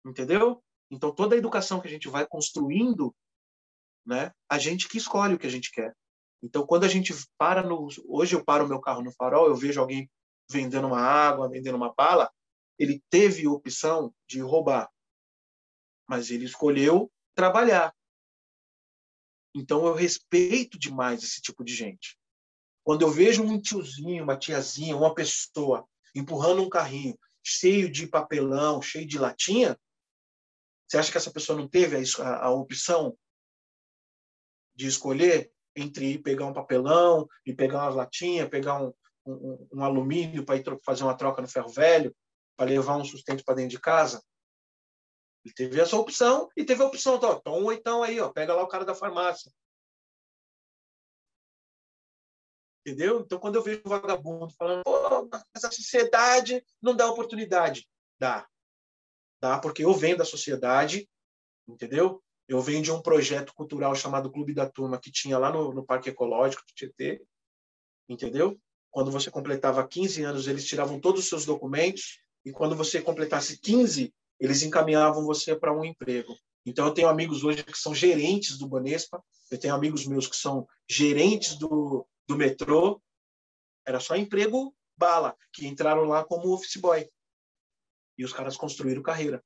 [0.06, 0.64] Entendeu?
[0.92, 3.16] Então toda a educação que a gente vai construindo,
[4.08, 5.94] né, a gente que escolhe o que a gente quer.
[6.42, 7.90] Então, quando a gente para no.
[8.08, 10.10] Hoje eu paro meu carro no farol, eu vejo alguém
[10.50, 12.32] vendendo uma água, vendendo uma bala,
[12.80, 14.90] ele teve opção de roubar,
[16.08, 17.94] mas ele escolheu trabalhar.
[19.54, 22.18] Então, eu respeito demais esse tipo de gente.
[22.84, 28.82] Quando eu vejo um tiozinho, uma tiazinha, uma pessoa empurrando um carrinho cheio de papelão,
[28.82, 29.78] cheio de latinha,
[30.88, 33.18] você acha que essa pessoa não teve a, a opção
[34.78, 35.52] de escolher?
[35.78, 38.92] entre ir pegar um papelão e pegar umas latinhas, pegar um,
[39.26, 42.16] um, um alumínio para ir fazer uma troca no ferro velho,
[42.58, 44.24] para levar um sustento para dentro de casa.
[45.46, 48.64] Ele teve essa opção e teve a opção, tá, toma então aí, ó, pega lá
[48.64, 49.52] o cara da farmácia.
[52.82, 53.20] Entendeu?
[53.20, 57.88] Então, quando eu vejo um vagabundo falando, Pô, mas a sociedade não dá oportunidade.
[58.18, 58.48] Dá.
[59.40, 61.08] Dá, porque eu venho da sociedade,
[61.68, 62.24] entendeu?
[62.48, 65.86] Eu venho de um projeto cultural chamado Clube da Turma, que tinha lá no, no
[65.86, 67.22] Parque Ecológico do Tietê,
[68.08, 68.60] entendeu?
[68.90, 73.60] Quando você completava 15 anos, eles tiravam todos os seus documentos, e quando você completasse
[73.60, 76.34] 15, eles encaminhavam você para um emprego.
[76.66, 80.36] Então, eu tenho amigos hoje que são gerentes do Banespa, eu tenho amigos meus que
[80.36, 83.02] são gerentes do, do metrô.
[83.86, 87.10] Era só emprego bala, que entraram lá como office boy.
[88.18, 89.44] E os caras construíram carreira.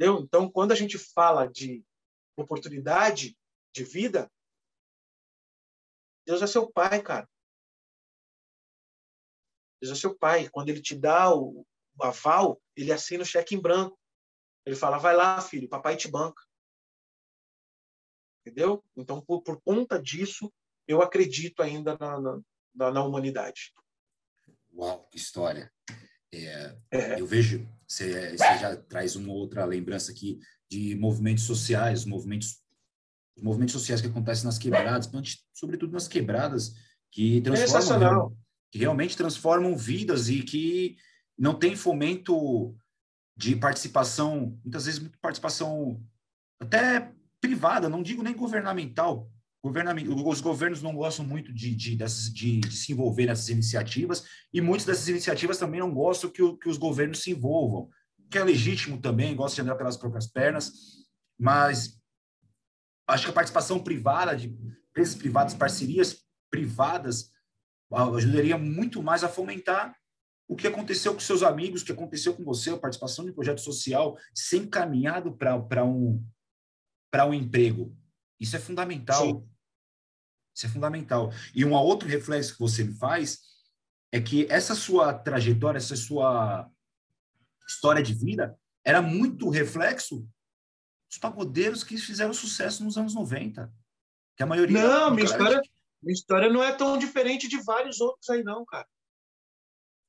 [0.00, 0.22] Entendeu?
[0.22, 1.84] Então, quando a gente fala de
[2.34, 3.36] oportunidade
[3.70, 4.32] de vida,
[6.24, 7.28] Deus é seu pai, cara.
[9.78, 10.48] Deus é seu pai.
[10.48, 11.66] Quando ele te dá o,
[11.98, 14.00] o aval, ele assina o cheque em branco.
[14.64, 16.42] Ele fala: vai lá, filho, papai te banca.
[18.40, 18.82] Entendeu?
[18.96, 20.50] Então, por, por conta disso,
[20.88, 22.42] eu acredito ainda na,
[22.74, 23.74] na, na humanidade.
[24.72, 25.70] Uau, que história.
[26.32, 27.20] É, é.
[27.20, 30.38] Eu vejo, você, você, já traz uma outra lembrança aqui
[30.70, 32.60] de movimentos sociais, movimentos,
[33.38, 35.10] movimentos sociais que acontecem nas quebradas,
[35.52, 36.74] sobretudo nas quebradas,
[37.10, 38.36] que transformam,
[38.70, 40.96] que realmente transformam vidas e que
[41.36, 42.76] não tem fomento
[43.36, 46.00] de participação, muitas vezes participação
[46.60, 49.30] até privada, não digo nem governamental,
[49.62, 54.60] os governos não gostam muito de, de, dessas, de, de, se envolver nessas iniciativas e
[54.60, 57.90] muitas dessas iniciativas também não gostam que, o, que os governos se envolvam,
[58.30, 60.72] que é legítimo também, gosta de andar pelas próprias pernas,
[61.38, 62.00] mas
[63.06, 64.48] acho que a participação privada, de
[64.90, 67.30] empresas privadas, parcerias privadas,
[67.92, 69.94] ajudaria muito mais a fomentar
[70.48, 73.60] o que aconteceu com seus amigos, o que aconteceu com você, a participação de projeto
[73.60, 76.24] social, ser encaminhado para um,
[77.14, 77.96] um emprego.
[78.38, 79.22] Isso é fundamental.
[79.22, 79.49] Sim.
[80.54, 81.32] Isso é fundamental.
[81.54, 83.40] E um outro reflexo que você me faz
[84.12, 86.68] é que essa sua trajetória, essa sua
[87.66, 90.26] história de vida era muito reflexo
[91.08, 93.72] dos pagodeiros que fizeram sucesso nos anos 90.
[94.36, 94.82] Que a maioria.
[94.82, 95.60] Não, minha história,
[96.02, 98.88] minha história não é tão diferente de vários outros aí, não, cara.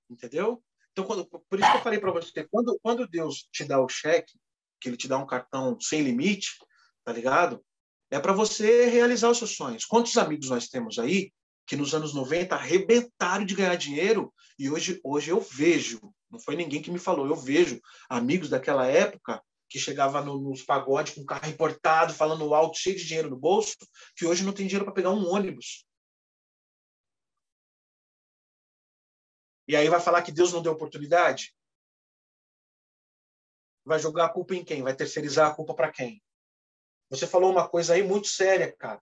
[0.10, 0.64] Entendeu?
[0.92, 3.88] Então, quando, por isso que eu falei para você, quando, quando Deus te dá o
[3.88, 4.40] cheque,
[4.80, 6.58] que ele te dá um cartão sem limite,
[7.04, 7.64] tá ligado?
[8.12, 9.86] É para você realizar os seus sonhos.
[9.86, 11.32] Quantos amigos nós temos aí
[11.66, 16.58] que nos anos 90 arrebentaram de ganhar dinheiro e hoje, hoje eu vejo, não foi
[16.58, 21.26] ninguém que me falou, eu vejo amigos daquela época que chegava no, nos pagodes com
[21.26, 23.78] carro importado, falando alto, cheio de dinheiro no bolso,
[24.18, 25.86] que hoje não tem dinheiro para pegar um ônibus.
[29.66, 31.56] E aí vai falar que Deus não deu oportunidade?
[33.86, 34.84] Vai jogar a culpa em quem?
[34.84, 36.22] Vai terceirizar a culpa para quem?
[37.12, 39.02] Você falou uma coisa aí muito séria, cara,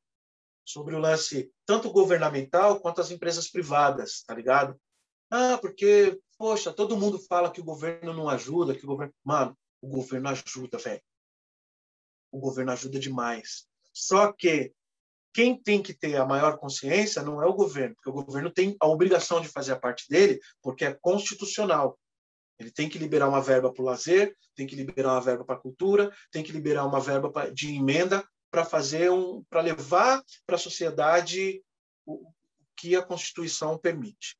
[0.65, 4.75] sobre o lance tanto governamental quanto as empresas privadas, tá ligado?
[5.29, 9.13] Ah, porque, poxa, todo mundo fala que o governo não ajuda, que o governo.
[9.23, 11.01] Mano, o governo ajuda, velho.
[12.31, 13.67] O governo ajuda demais.
[13.93, 14.73] Só que
[15.31, 18.75] quem tem que ter a maior consciência não é o governo, porque o governo tem
[18.79, 21.99] a obrigação de fazer a parte dele, porque é constitucional.
[22.59, 25.55] Ele tem que liberar uma verba para o lazer, tem que liberar uma verba para
[25.55, 30.57] a cultura, tem que liberar uma verba de emenda para fazer um, para levar para
[30.57, 31.63] a sociedade
[32.05, 32.31] o
[32.75, 34.37] que a Constituição permite.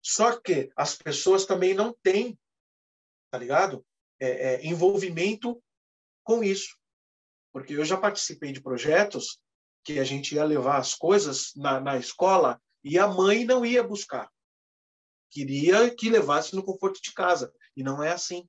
[0.00, 2.38] Só que as pessoas também não têm,
[3.30, 3.84] tá ligado?
[4.20, 5.60] É, é, envolvimento
[6.22, 6.76] com isso,
[7.52, 9.40] porque eu já participei de projetos
[9.84, 13.82] que a gente ia levar as coisas na, na escola e a mãe não ia
[13.82, 14.30] buscar
[15.32, 17.52] queria que levasse no conforto de casa.
[17.76, 18.48] E não é assim.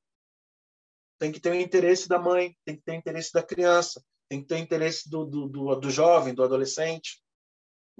[1.17, 4.41] Tem que ter o interesse da mãe, tem que ter o interesse da criança, tem
[4.41, 7.23] que ter o interesse do, do, do, do jovem, do adolescente.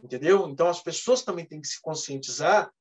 [0.04, 0.50] Entendeu?
[0.50, 2.72] Então, as pessoas também têm que se conscientizar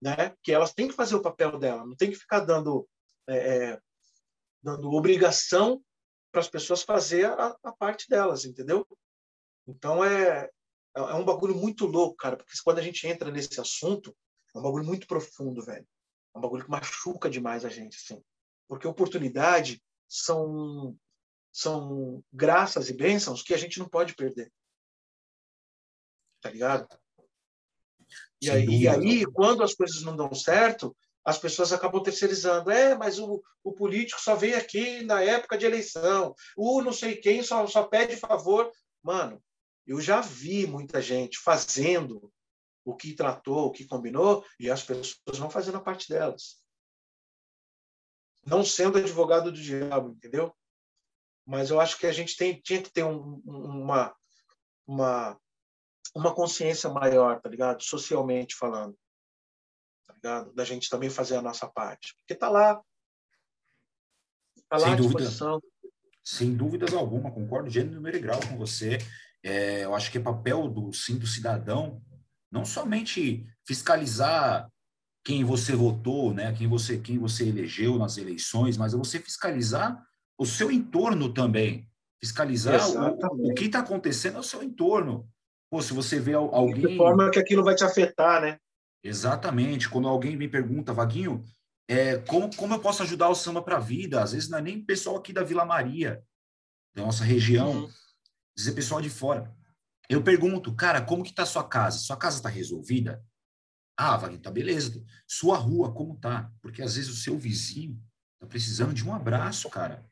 [0.00, 2.88] né, que elas têm que fazer o papel dela, não tem que ficar dando,
[3.28, 3.80] é, é
[4.62, 5.82] dando obrigação
[6.32, 8.86] para as pessoas fazer a, a, parte delas, entendeu?
[9.66, 10.48] Então é,
[10.94, 14.16] é um bagulho muito louco, cara, porque quando a gente entra nesse assunto,
[14.54, 15.86] é um bagulho muito profundo, velho.
[16.34, 18.22] É um bagulho que machuca demais a gente, assim.
[18.68, 20.96] Porque oportunidade são,
[21.52, 24.52] são graças e bênçãos que a gente não pode perder.
[26.40, 26.88] Tá ligado?
[28.40, 32.70] E aí, e aí, quando as coisas não dão certo, as pessoas acabam terceirizando.
[32.70, 36.34] É, mas o, o político só vem aqui na época de eleição.
[36.56, 38.70] O não sei quem só, só pede favor.
[39.02, 39.42] Mano,
[39.86, 42.32] eu já vi muita gente fazendo
[42.84, 46.60] o que tratou, o que combinou, e as pessoas vão fazendo a parte delas.
[48.44, 50.54] Não sendo advogado do diabo, entendeu?
[51.46, 54.14] Mas eu acho que a gente tem, tinha que ter um, uma,
[54.86, 55.40] uma,
[56.14, 57.82] uma consciência maior, tá ligado?
[57.82, 58.96] Socialmente falando.
[60.06, 60.54] Tá ligado?
[60.54, 62.14] Da gente também fazer a nossa parte.
[62.18, 62.80] Porque tá lá.
[64.68, 65.60] Tá lá Sem à disposição.
[65.60, 65.70] Dúvida.
[66.22, 68.98] Sem dúvidas alguma, concordo gênero, número e grau com você.
[69.42, 72.00] É, eu acho que é papel do sim do cidadão
[72.50, 74.68] não somente fiscalizar
[75.24, 80.02] quem você votou, né, quem você quem você elegeu nas eleições, mas é você fiscalizar
[80.38, 81.86] o seu entorno também,
[82.18, 85.28] fiscalizar o, o, que está acontecendo ao seu entorno.
[85.70, 88.58] Pô, se você vê alguém de forma que aquilo vai te afetar, né?
[89.04, 89.88] Exatamente.
[89.88, 91.44] Quando alguém me pergunta, Vaguinho,
[91.88, 94.22] é, como, como eu posso ajudar o samba para a vida?
[94.22, 96.22] Às vezes não é nem pessoal aqui da Vila Maria,
[96.94, 97.90] da nossa região, uhum.
[98.56, 99.54] dizer pessoal de fora.
[100.10, 101.98] Eu pergunto, cara, como que tá sua casa?
[101.98, 103.24] Sua casa está resolvida?
[103.96, 105.00] Ah, Vaguinho, tá beleza.
[105.24, 106.50] Sua rua, como tá?
[106.60, 107.96] Porque às vezes o seu vizinho
[108.40, 110.04] tá precisando de um abraço, cara.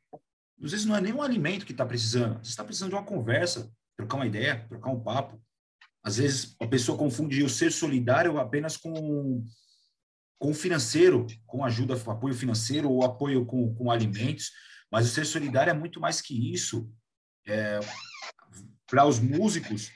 [0.62, 2.38] Às vezes não é nem um alimento que tá precisando.
[2.38, 5.42] Você está precisando de uma conversa, trocar uma ideia, trocar um papo.
[6.00, 9.44] Às vezes a pessoa confunde o ser solidário apenas com
[10.40, 14.52] com financeiro, com ajuda, apoio financeiro ou apoio com, com alimentos,
[14.92, 16.88] mas o ser solidário é muito mais que isso.
[17.44, 17.80] É,
[18.88, 19.92] Para os músicos,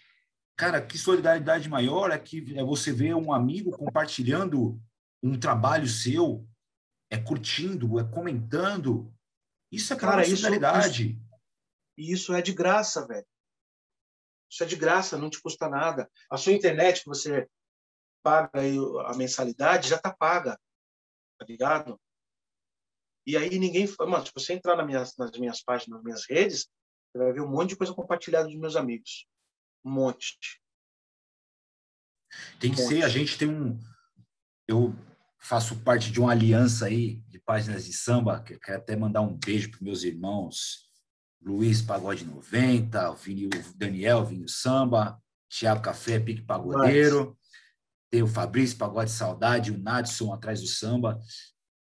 [0.57, 4.81] cara, que solidariedade maior é que é você ver um amigo compartilhando
[5.23, 6.47] um trabalho seu,
[7.11, 9.13] é curtindo, é comentando.
[9.71, 11.19] Isso é cara, solidariedade.
[11.97, 13.27] Isso, isso é de graça, velho.
[14.51, 16.11] Isso é de graça, não te custa nada.
[16.31, 17.49] A sua internet que você
[18.23, 18.51] paga
[19.07, 20.61] a mensalidade já está paga,
[21.39, 21.99] tá ligado?
[23.27, 26.69] E aí ninguém, mano, se você entrar nas minhas, nas minhas páginas, nas minhas redes,
[27.13, 29.27] você vai ver um monte de coisa compartilhada dos meus amigos,
[29.85, 30.61] um monte.
[32.59, 33.05] Tem que um ser, monte.
[33.05, 33.79] a gente tem um,
[34.67, 34.95] eu
[35.39, 39.37] faço parte de uma aliança aí de páginas de samba, que quero até mandar um
[39.37, 40.91] beijo para meus irmãos
[41.45, 47.37] Luiz Pagode 90, o, Vini, o Daniel Vinho Samba, Tiago Café, Pique Pagodeiro,
[48.11, 51.19] tem o Fabrício Pagode Saudade, o Nadson atrás do samba,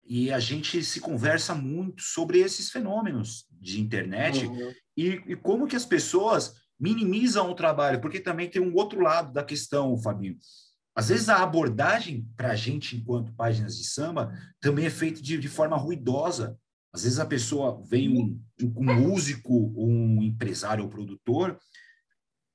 [0.04, 4.74] e a gente se conversa muito sobre esses fenômenos de internet uhum.
[4.98, 9.32] e, e, como que as pessoas minimizam o trabalho, porque também tem um outro lado
[9.32, 10.38] da questão, Fabinho.
[10.96, 15.38] Às vezes a abordagem para a gente, enquanto páginas de samba, também é feita de,
[15.38, 16.58] de forma ruidosa.
[16.92, 18.42] Às vezes a pessoa vem um,
[18.76, 21.58] um músico, um empresário ou produtor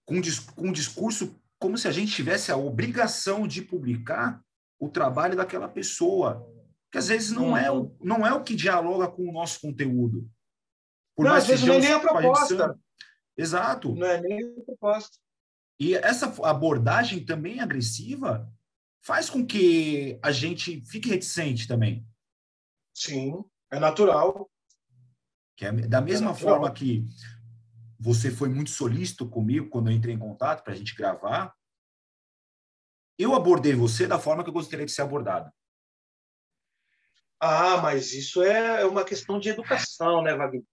[0.06, 0.20] com,
[0.54, 4.40] com um discurso como se a gente tivesse a obrigação de publicar
[4.78, 6.46] o trabalho daquela pessoa,
[6.90, 10.28] que às vezes não, é, o, não é o que dialoga com o nosso conteúdo.
[11.14, 12.78] Por não, às vezes não é nem a proposta.
[13.36, 13.94] Exato.
[13.94, 15.18] Não é nem a proposta.
[15.78, 18.50] E essa abordagem também agressiva
[19.04, 22.06] faz com que a gente fique reticente também.
[22.94, 23.44] Sim.
[23.70, 24.50] É natural.
[25.56, 27.06] Que é da mesma é forma que
[27.98, 31.54] você foi muito solícito comigo quando eu entrei em contato para a gente gravar,
[33.18, 35.50] eu abordei você da forma que eu gostaria de ser abordado.
[37.40, 40.64] Ah, mas isso é uma questão de educação, né, Wagner?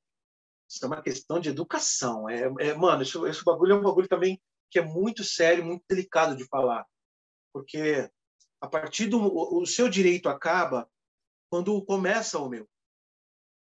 [0.69, 2.30] Isso é uma questão de educação.
[2.30, 5.84] É, é mano, esse, esse bagulho é um bagulho também que é muito sério, muito
[5.88, 6.86] delicado de falar.
[7.54, 8.10] Porque
[8.62, 9.19] a partir do.
[9.21, 10.89] O seu direito acaba
[11.49, 12.67] quando começa o meu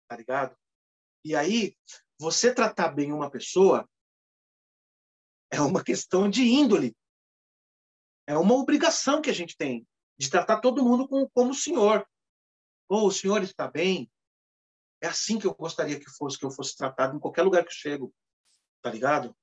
[0.07, 0.55] tá ligado?
[1.23, 1.75] E aí,
[2.19, 3.87] você tratar bem uma pessoa
[5.51, 6.95] é uma questão de índole.
[8.27, 12.07] É uma obrigação que a gente tem de tratar todo mundo como, como senhor.
[12.87, 14.11] Ou oh, o senhor está bem?
[15.01, 17.69] É assim que eu gostaria que fosse, que eu fosse tratado em qualquer lugar que
[17.69, 18.13] eu chego,
[18.81, 19.35] tá ligado?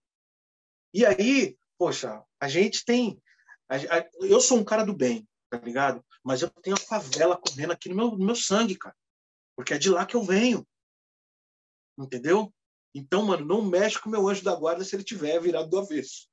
[0.95, 3.21] E aí, poxa, a gente tem.
[3.69, 6.05] A, a, eu sou um cara do bem, tá ligado?
[6.23, 8.97] Mas eu tenho a favela correndo aqui no meu, no meu sangue, cara
[9.55, 10.67] porque é de lá que eu venho.
[11.99, 12.53] Entendeu?
[12.95, 15.79] Então, mano, não mexe com o meu anjo da guarda se ele tiver virado do
[15.79, 16.29] avesso.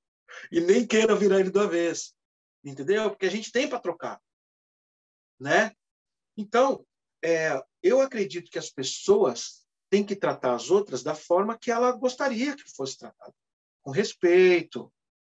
[0.51, 2.13] E nem queira virar ele do avesso.
[2.63, 3.09] Entendeu?
[3.09, 4.21] Porque a gente tem para trocar.
[5.39, 5.73] Né?
[6.35, 6.85] Então,
[7.23, 11.91] é, eu acredito que as pessoas têm que tratar as outras da forma que ela
[11.91, 13.33] gostaria que fosse tratada.
[13.81, 14.91] Com respeito,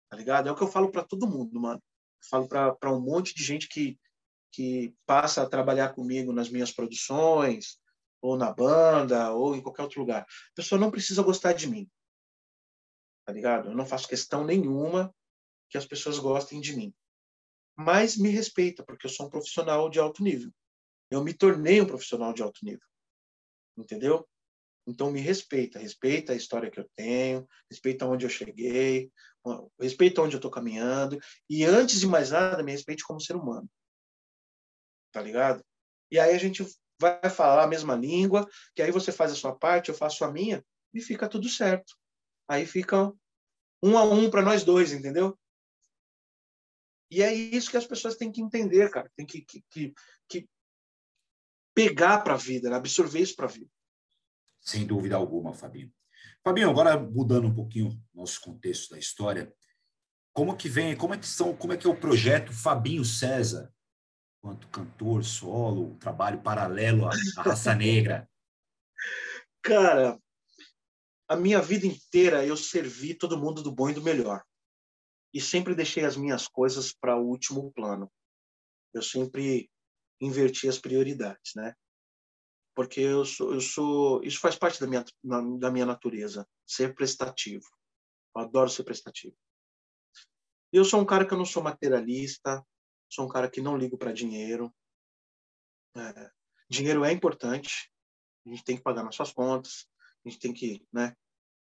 [0.08, 0.48] tá ligado?
[0.48, 1.82] É o que eu falo para todo mundo, mano.
[2.22, 3.98] Eu falo para um monte de gente que,
[4.52, 7.78] que passa a trabalhar comigo nas minhas produções,
[8.20, 10.22] ou na banda, ou em qualquer outro lugar.
[10.22, 11.88] A pessoa não precisa gostar de mim.
[13.24, 13.70] Tá ligado?
[13.70, 15.14] Eu não faço questão nenhuma
[15.68, 16.94] que as pessoas gostem de mim.
[17.76, 20.50] Mas me respeita, porque eu sou um profissional de alto nível.
[21.10, 22.86] Eu me tornei um profissional de alto nível.
[23.76, 24.26] Entendeu?
[24.86, 29.10] Então me respeita, respeita a história que eu tenho, respeita onde eu cheguei,
[29.80, 31.18] respeita onde eu estou caminhando
[31.50, 33.68] e antes de mais nada me respeite como ser humano
[35.16, 35.64] tá ligado?
[36.10, 36.62] E aí a gente
[37.00, 40.30] vai falar a mesma língua, que aí você faz a sua parte, eu faço a
[40.30, 41.96] minha, e fica tudo certo.
[42.46, 43.10] Aí fica
[43.82, 45.38] um a um para nós dois, entendeu?
[47.10, 49.10] E é isso que as pessoas têm que entender, cara.
[49.16, 49.94] Tem que, que, que,
[50.28, 50.48] que
[51.76, 52.76] pegar para a vida, né?
[52.76, 53.70] absorver isso para a vida.
[54.60, 55.92] Sem dúvida alguma, Fabinho.
[56.42, 59.52] Fabinho, agora mudando um pouquinho nosso contexto da história,
[60.32, 63.70] como que vem, como é que são, como é que é o projeto Fabinho César?
[64.46, 68.30] quanto cantor, solo, trabalho paralelo à, à raça negra?
[69.60, 70.16] Cara,
[71.28, 74.44] a minha vida inteira eu servi todo mundo do bom e do melhor.
[75.34, 78.08] E sempre deixei as minhas coisas para o último plano.
[78.94, 79.68] Eu sempre
[80.20, 81.74] inverti as prioridades, né?
[82.74, 85.04] Porque eu sou, eu sou, isso faz parte da minha,
[85.58, 87.64] da minha natureza, ser prestativo.
[88.34, 89.36] Eu adoro ser prestativo.
[90.72, 92.62] Eu sou um cara que eu não sou materialista,
[93.08, 94.74] sou um cara que não ligo para dinheiro.
[95.96, 96.30] É,
[96.68, 97.90] dinheiro é importante,
[98.44, 99.86] a gente tem que pagar nossas contas,
[100.24, 101.16] a gente tem que né,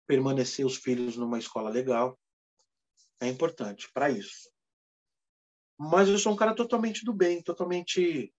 [0.07, 2.19] permanecer os filhos numa escola legal.
[3.21, 4.49] É importante para isso.
[5.77, 8.33] Mas eu sou um cara totalmente do bem, totalmente.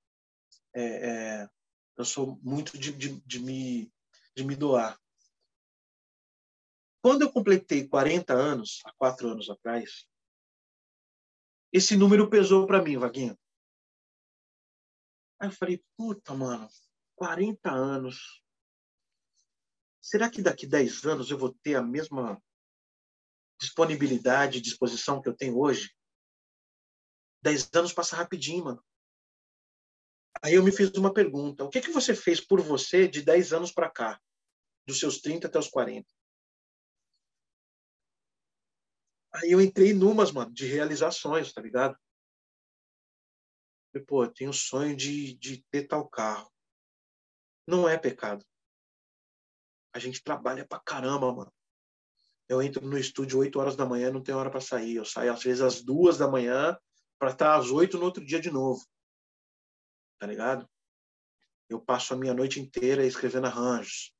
[0.74, 1.48] É, é,
[1.96, 3.92] eu sou muito de, de, de, me,
[4.34, 4.98] de me doar.
[7.02, 10.06] Quando eu completei 40 anos, há quatro anos atrás,
[11.72, 13.38] esse número pesou para mim, Vaguinho.
[15.38, 16.68] Aí eu falei, puta, mano,
[17.14, 18.42] 40 anos.
[20.00, 22.42] Será que daqui 10 anos eu vou ter a mesma
[23.60, 25.94] disponibilidade, disposição que eu tenho hoje?
[27.46, 28.84] 10 anos passa rapidinho, mano.
[30.42, 33.52] Aí eu me fiz uma pergunta: o que, que você fez por você de 10
[33.52, 34.20] anos para cá?
[34.84, 36.08] Dos seus 30 até os 40?
[39.32, 41.96] Aí eu entrei numas, mano, de realizações, tá ligado?
[44.06, 46.52] pô, eu tenho sonho de, de ter tal carro.
[47.66, 48.44] Não é pecado.
[49.94, 51.52] A gente trabalha pra caramba, mano.
[52.46, 54.96] Eu entro no estúdio 8 horas da manhã, não tem hora para sair.
[54.96, 56.78] Eu saio às vezes às duas da manhã
[57.18, 58.84] para estar às 8 no outro dia de novo.
[60.18, 60.68] Tá ligado?
[61.68, 64.14] Eu passo a minha noite inteira escrevendo arranjos.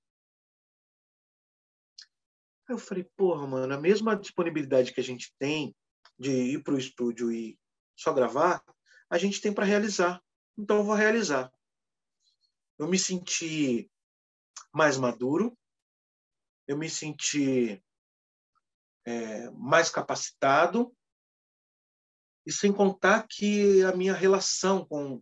[2.68, 5.74] Aí eu falei, porra, mano, a mesma disponibilidade que a gente tem
[6.18, 7.59] de ir pro estúdio e
[7.97, 8.62] só gravar,
[9.09, 10.22] a gente tem para realizar.
[10.59, 11.53] Então eu vou realizar.
[12.78, 13.90] Eu me senti
[14.72, 15.57] mais maduro,
[16.66, 17.82] eu me senti
[19.05, 20.94] é, mais capacitado,
[22.47, 25.20] e sem contar que a minha relação com,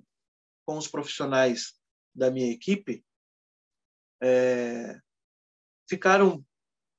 [0.66, 1.72] com os profissionais
[2.14, 3.02] da minha equipe
[4.22, 5.00] é,
[5.88, 6.44] ficaram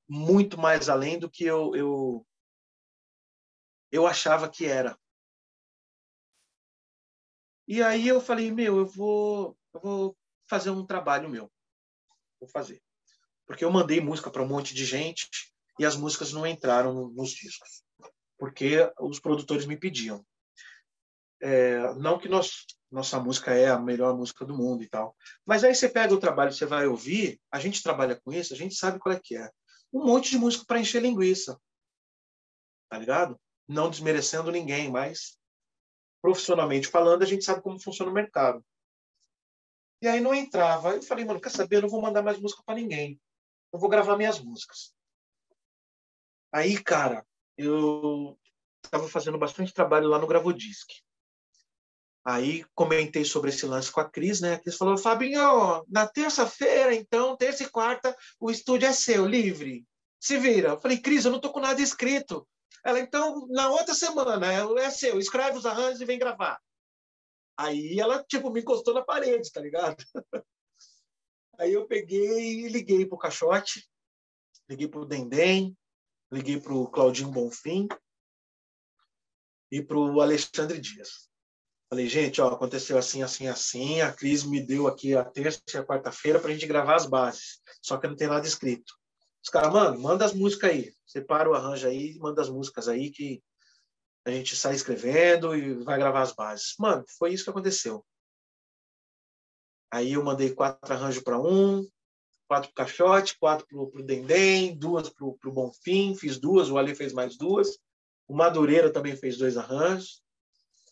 [0.09, 2.27] muito mais além do que eu, eu,
[3.91, 4.97] eu achava que era.
[7.67, 10.17] E aí eu falei, meu, eu vou, eu vou
[10.47, 11.51] fazer um trabalho meu.
[12.39, 12.81] Vou fazer.
[13.45, 15.29] Porque eu mandei música para um monte de gente
[15.79, 17.84] e as músicas não entraram nos discos.
[18.37, 20.25] Porque os produtores me pediam.
[21.41, 25.15] É, não que nós, nossa música é a melhor música do mundo e tal.
[25.45, 28.57] Mas aí você pega o trabalho, você vai ouvir, a gente trabalha com isso, a
[28.57, 29.49] gente sabe qual é que é.
[29.93, 31.59] Um monte de música para encher linguiça.
[32.89, 33.39] Tá ligado?
[33.67, 35.37] Não desmerecendo ninguém, mas
[36.21, 38.65] profissionalmente falando, a gente sabe como funciona o mercado.
[40.01, 40.95] E aí não entrava.
[40.95, 41.77] Eu falei, mano, quer saber?
[41.77, 43.19] Eu não vou mandar mais música para ninguém.
[43.71, 44.93] Eu vou gravar minhas músicas.
[46.51, 47.25] Aí, cara,
[47.57, 48.37] eu
[48.83, 50.89] estava fazendo bastante trabalho lá no Gravodisc.
[52.23, 54.55] Aí comentei sobre esse lance com a Cris, né?
[54.55, 59.85] A Cris falou, Fabinho, na terça-feira, então, terça e quarta, o estúdio é seu, livre.
[60.19, 60.69] Se vira.
[60.69, 62.47] Eu falei, Cris, eu não tô com nada escrito.
[62.83, 64.47] Ela, então, na outra semana,
[64.79, 66.59] é seu, escreve os arranjos e vem gravar.
[67.57, 70.03] Aí ela, tipo, me encostou na parede, tá ligado?
[71.57, 73.87] Aí eu peguei e liguei pro Caixote,
[74.67, 75.75] liguei pro Dendem,
[76.35, 77.87] liguei pro Claudinho Bonfim
[79.71, 81.29] e pro Alexandre Dias.
[81.89, 84.01] Falei, gente, ó, aconteceu assim, assim, assim.
[84.01, 87.05] A Cris me deu aqui a terça e a quarta-feira para a gente gravar as
[87.05, 87.61] bases.
[87.81, 88.93] Só que não tem nada escrito.
[89.43, 90.93] Os caras, mano, manda as músicas aí.
[91.05, 93.41] Separa o arranjo aí, manda as músicas aí que
[94.25, 96.73] a gente sai escrevendo e vai gravar as bases.
[96.79, 98.03] Mano, foi isso que aconteceu.
[99.91, 101.87] Aí eu mandei quatro arranjos para um,
[102.47, 106.95] quatro pro Caixote, quatro pro, pro Dendem, duas pro, pro Bonfim, fiz duas, o Ali
[106.95, 107.77] fez mais duas.
[108.27, 110.23] O Madureira também fez dois arranjos.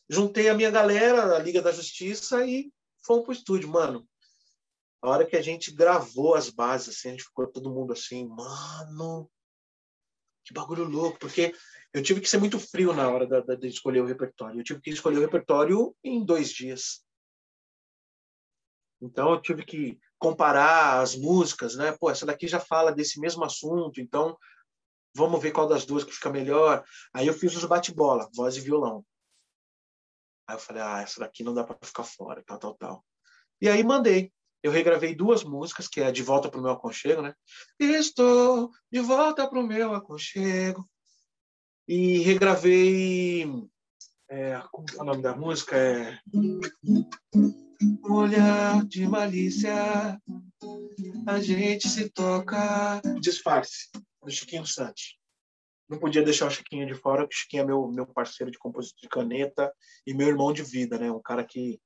[0.09, 2.71] Juntei a minha galera, a Liga da Justiça, e
[3.05, 4.07] fomos pro estúdio, mano.
[5.01, 8.27] A hora que a gente gravou as bases, assim, a gente ficou todo mundo assim,
[8.27, 9.29] mano,
[10.45, 11.53] que bagulho louco, porque
[11.93, 14.59] eu tive que ser muito frio na hora da, da, de escolher o repertório.
[14.59, 17.03] Eu tive que escolher o repertório em dois dias.
[19.01, 21.91] Então eu tive que comparar as músicas, né?
[21.99, 24.38] Pô, essa daqui já fala desse mesmo assunto, então
[25.13, 26.82] vamos ver qual das duas que fica melhor.
[27.13, 29.05] Aí eu fiz os bate-bola, voz e violão.
[30.47, 33.05] Aí eu falei, ah, essa daqui não dá para ficar fora, tal, tal, tal.
[33.61, 34.32] E aí mandei
[34.63, 37.36] eu regravei duas músicas, que é De Volta para o Meu Aconchego, né?
[37.78, 40.89] Estou de volta para o meu aconchego.
[41.86, 43.45] E regravei.
[44.30, 45.76] É, como é o nome da música?
[45.76, 46.17] É.
[48.03, 50.19] Olhar de malícia,
[51.28, 53.01] a gente se toca.
[53.19, 53.89] Disfarce,
[54.21, 55.17] do Chiquinho Santos.
[55.89, 58.57] não podia deixar o Chiquinho de fora, porque o Chiquinho é meu, meu parceiro de
[58.57, 59.74] composição de caneta
[60.05, 61.11] e meu irmão de vida, né?
[61.11, 61.80] Um cara que,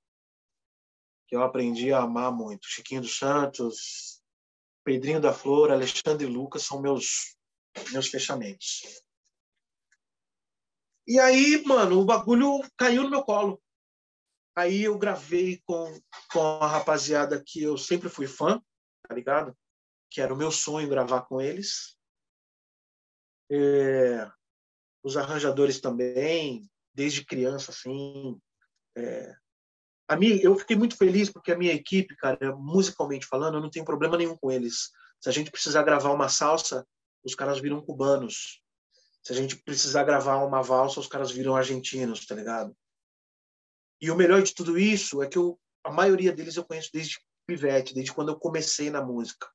[1.27, 2.67] que eu aprendi a amar muito.
[2.67, 4.21] Chiquinho dos Santos,
[4.83, 7.35] Pedrinho da Flor, Alexandre Lucas são meus,
[7.91, 8.81] meus fechamentos.
[11.05, 13.61] E aí, mano, o bagulho caiu no meu colo.
[14.57, 16.01] Aí eu gravei com,
[16.33, 18.59] com a rapaziada que eu sempre fui fã,
[19.07, 19.55] tá ligado?
[20.09, 21.95] Que era o meu sonho gravar com eles.
[23.51, 24.27] É,
[25.03, 28.41] os arranjadores também, desde criança, assim.
[28.97, 29.35] É,
[30.07, 33.69] a minha, eu fiquei muito feliz porque a minha equipe, cara, musicalmente falando, eu não
[33.69, 34.89] tenho problema nenhum com eles.
[35.21, 36.83] Se a gente precisar gravar uma salsa,
[37.23, 38.59] os caras viram cubanos.
[39.23, 42.75] Se a gente precisar gravar uma valsa, os caras viram argentinos, tá ligado?
[44.01, 47.19] E o melhor de tudo isso é que eu, a maioria deles eu conheço desde
[47.47, 49.49] pivete, desde quando eu comecei na música.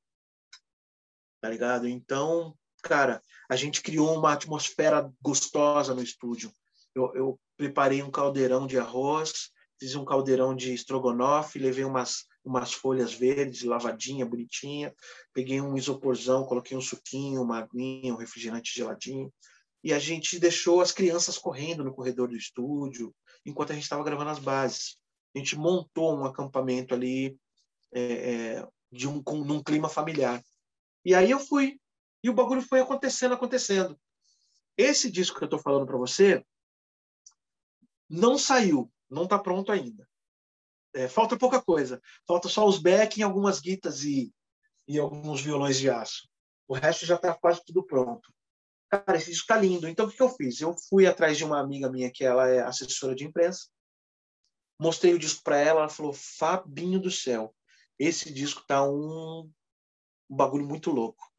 [1.41, 1.87] Tá ligado?
[1.87, 6.51] Então, cara, a gente criou uma atmosfera gostosa no estúdio.
[6.95, 12.73] Eu, eu preparei um caldeirão de arroz, fiz um caldeirão de estrogonofe, levei umas, umas
[12.73, 14.93] folhas verdes, lavadinha, bonitinha,
[15.33, 19.31] peguei um isoporzão, coloquei um suquinho, uma aguinha, um refrigerante geladinho,
[19.83, 23.13] e a gente deixou as crianças correndo no corredor do estúdio,
[23.45, 24.97] enquanto a gente estava gravando as bases.
[25.35, 27.37] A gente montou um acampamento ali
[27.91, 30.43] é, é, de um, com, num clima familiar.
[31.03, 31.79] E aí eu fui
[32.23, 33.99] e o bagulho foi acontecendo, acontecendo.
[34.77, 36.43] Esse disco que eu estou falando para você
[38.09, 40.07] não saiu, não está pronto ainda.
[40.93, 42.01] É, falta pouca coisa.
[42.27, 44.33] Falta só os back em algumas guitas e,
[44.87, 46.29] e alguns violões de aço.
[46.67, 48.33] O resto já está quase tudo pronto.
[49.01, 49.87] Cara, esse disco está lindo.
[49.87, 50.59] Então, o que eu fiz?
[50.61, 53.67] Eu fui atrás de uma amiga minha, que ela é assessora de imprensa.
[54.79, 55.81] Mostrei o disco para ela.
[55.81, 57.55] Ela falou: Fabinho do céu,
[57.97, 59.49] esse disco tá um,
[60.29, 61.33] um bagulho muito louco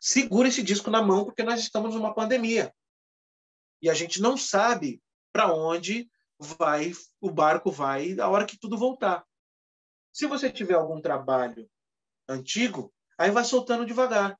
[0.00, 2.74] segura esse disco na mão porque nós estamos numa pandemia.
[3.82, 5.02] E a gente não sabe
[5.32, 9.24] para onde vai o barco vai a hora que tudo voltar.
[10.12, 11.70] Se você tiver algum trabalho
[12.26, 14.39] antigo, aí vai soltando devagar.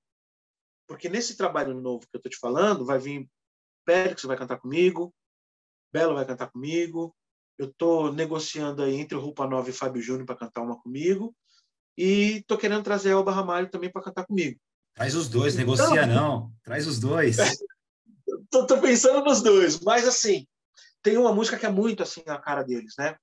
[0.90, 3.30] Porque nesse trabalho novo que eu estou te falando, vai vir
[3.84, 5.14] Périx vai cantar comigo,
[5.92, 7.14] Belo vai cantar comigo,
[7.56, 11.32] eu estou negociando aí entre o Rupa Nova e Fábio Júnior para cantar uma comigo,
[11.96, 14.58] e estou querendo trazer Elba Ramalho também para cantar comigo.
[14.92, 16.52] Traz os dois, então, negocia não.
[16.64, 17.36] Traz os dois.
[18.50, 20.44] tô, tô, pensando nos dois, mas assim,
[21.04, 23.16] tem uma música que é muito assim a cara deles, né?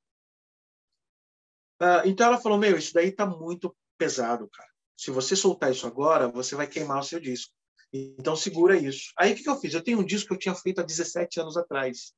[1.81, 4.69] Uh, então ela falou: Meu, isso daí tá muito pesado, cara.
[4.95, 7.56] Se você soltar isso agora, você vai queimar o seu disco.
[7.93, 9.11] Então segura isso.
[9.17, 9.73] Aí o que, que eu fiz?
[9.73, 12.13] Eu tenho um disco que eu tinha feito há 17 anos atrás,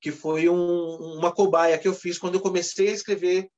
[0.00, 3.50] que foi um, uma cobaia que eu fiz quando eu comecei a escrever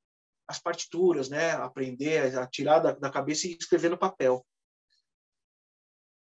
[0.47, 1.51] as partituras, né?
[1.51, 4.45] Aprender a tirar da, da cabeça e escrever no papel.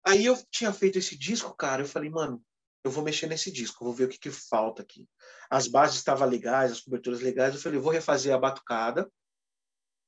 [0.05, 2.43] Aí eu tinha feito esse disco, cara, eu falei, mano,
[2.84, 5.07] eu vou mexer nesse disco, vou ver o que, que falta aqui.
[5.49, 9.09] As bases estavam legais, as coberturas legais, eu falei, vou refazer a batucada,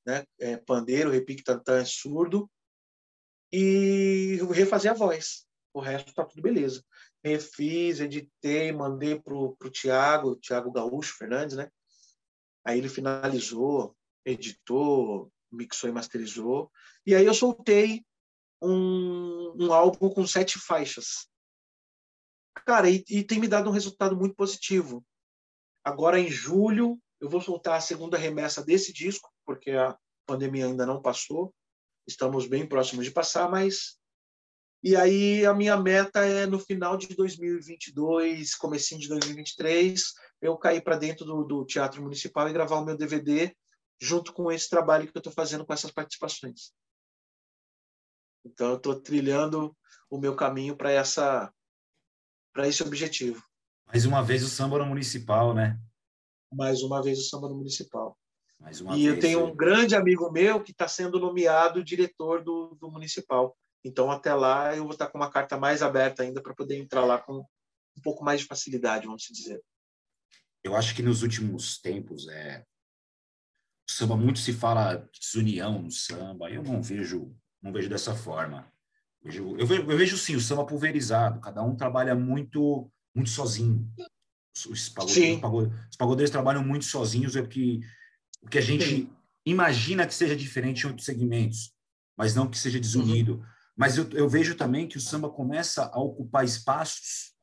[0.05, 0.23] né?
[0.39, 2.49] É, pandeiro, repique, tantã, surdo,
[3.55, 5.45] e refazer a voz.
[5.73, 6.83] O resto tá tudo beleza.
[7.23, 11.69] Refiz, editei, mandei pro, pro Tiago, Tiago Gaúcho Fernandes, né?
[12.65, 13.95] Aí ele finalizou,
[14.25, 16.69] editou, mixou e masterizou.
[17.05, 18.05] E aí eu soltei
[18.61, 21.29] um, um álbum com sete faixas.
[22.65, 25.05] Cara, e, e tem me dado um resultado muito positivo.
[25.81, 30.85] Agora, em julho, eu vou soltar a segunda remessa desse disco, porque a pandemia ainda
[30.85, 31.53] não passou.
[32.07, 33.97] Estamos bem próximos de passar, mas
[34.85, 40.83] e aí a minha meta é no final de 2022, comecinho de 2023, eu cair
[40.83, 43.51] para dentro do, do, Teatro Municipal e gravar o meu DVD
[43.99, 46.71] junto com esse trabalho que eu estou fazendo com essas participações.
[48.45, 49.75] Então eu estou trilhando
[50.07, 51.51] o meu caminho para essa
[52.53, 53.43] para esse objetivo.
[53.87, 55.79] Mais uma vez o samba no municipal, né?
[56.53, 58.04] Mais uma vez o samba no municipal.
[58.95, 63.55] E eu tenho um grande amigo meu que está sendo nomeado diretor do, do municipal.
[63.83, 66.77] Então até lá eu vou estar tá com uma carta mais aberta ainda para poder
[66.77, 67.45] entrar lá com
[67.97, 69.61] um pouco mais de facilidade, vamos dizer.
[70.63, 72.65] Eu acho que nos últimos tempos é
[73.87, 76.49] o samba muito se fala de desunião no samba.
[76.49, 78.71] Eu não vejo não vejo dessa forma.
[79.23, 83.89] Eu, eu, vejo, eu vejo sim o samba pulverizado, cada um trabalha muito muito sozinho.
[84.69, 85.41] Os pagodeiros,
[85.89, 87.81] os pagodeiros trabalham muito sozinhos, é o que,
[88.45, 89.09] o que a gente sim.
[89.45, 91.73] imagina que seja diferente em outros segmentos,
[92.17, 93.35] mas não que seja desunido.
[93.35, 93.45] Uhum.
[93.75, 97.33] Mas eu, eu vejo também que o samba começa a ocupar espaços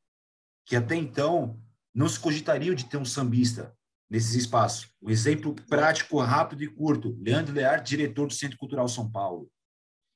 [0.65, 1.61] que até então
[1.95, 3.77] não se cogitariam de ter um sambista
[4.09, 4.89] nesses espaços.
[5.03, 7.19] Um exemplo prático, rápido e curto.
[7.21, 9.51] Leandro Lear, diretor do Centro Cultural São Paulo.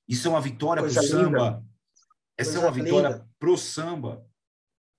[0.08, 1.64] Isso é uma vitória para o samba.
[2.38, 3.28] Essa Coisa é uma vitória linda.
[3.38, 4.24] pro samba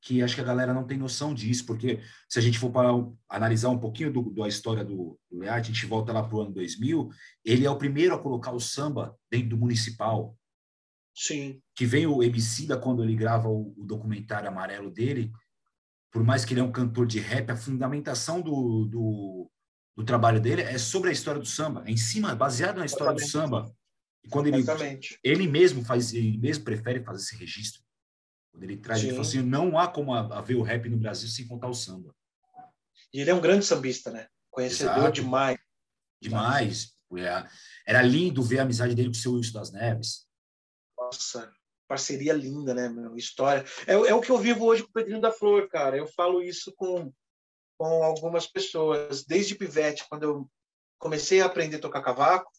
[0.02, 2.90] que acho que a galera não tem noção disso, porque se a gente for para
[3.30, 6.42] analisar um pouquinho do, da história do, do Learte, a gente volta lá para o
[6.42, 7.10] ano 2000,
[7.44, 10.38] ele é o primeiro a colocar o samba dentro do municipal.
[11.16, 11.60] Sim.
[11.76, 15.32] Que vem o Emicida quando ele grava o, o, documentário amarelo dele,
[16.12, 19.52] por mais que ele é um cantor de rap, a fundamentação do, do,
[19.96, 23.20] do trabalho dele é sobre a história do samba, é em cima, baseado na história
[23.20, 23.26] Exatamente.
[23.26, 23.76] do samba.
[24.24, 24.64] E quando ele,
[25.24, 27.87] ele mesmo faz, ele mesmo prefere fazer esse registro.
[28.58, 29.08] Quando ele traz, Sim.
[29.08, 32.16] ele fala assim, não há como haver o rap no Brasil sem contar o samba.
[33.14, 34.28] E ele é um grande sambista, né?
[34.50, 35.12] Conhecedor Exato.
[35.12, 35.60] demais.
[36.20, 36.98] Demais.
[37.16, 37.48] É,
[37.86, 40.28] era lindo ver a amizade dele com o seu Wilson das Neves.
[40.98, 41.54] Nossa,
[41.88, 43.16] parceria linda, né, meu?
[43.16, 43.64] História.
[43.86, 45.96] É, é o que eu vivo hoje com o Pedrinho da Flor, cara.
[45.96, 47.14] Eu falo isso com,
[47.78, 49.24] com algumas pessoas.
[49.24, 50.52] Desde pivete, quando eu
[50.98, 52.52] comecei a aprender a tocar cavaco,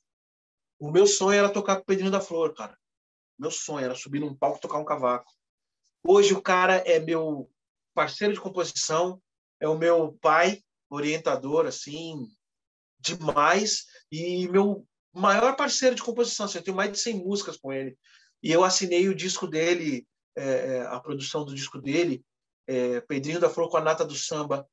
[0.78, 2.78] o meu sonho era tocar com o Pedrinho da Flor, cara.
[3.36, 5.32] Meu sonho era subir num palco e tocar um cavaco.
[6.04, 7.50] Hoje o cara é meu
[7.94, 9.20] parceiro de composição,
[9.60, 12.26] é o meu pai, orientador, assim,
[13.00, 16.46] demais, e meu maior parceiro de composição.
[16.46, 17.96] Assim, eu tenho mais de 100 músicas com ele.
[18.42, 22.24] E eu assinei o disco dele, é, é, a produção do disco dele,
[22.66, 24.66] é, Pedrinho da Flor com a Nata do Samba.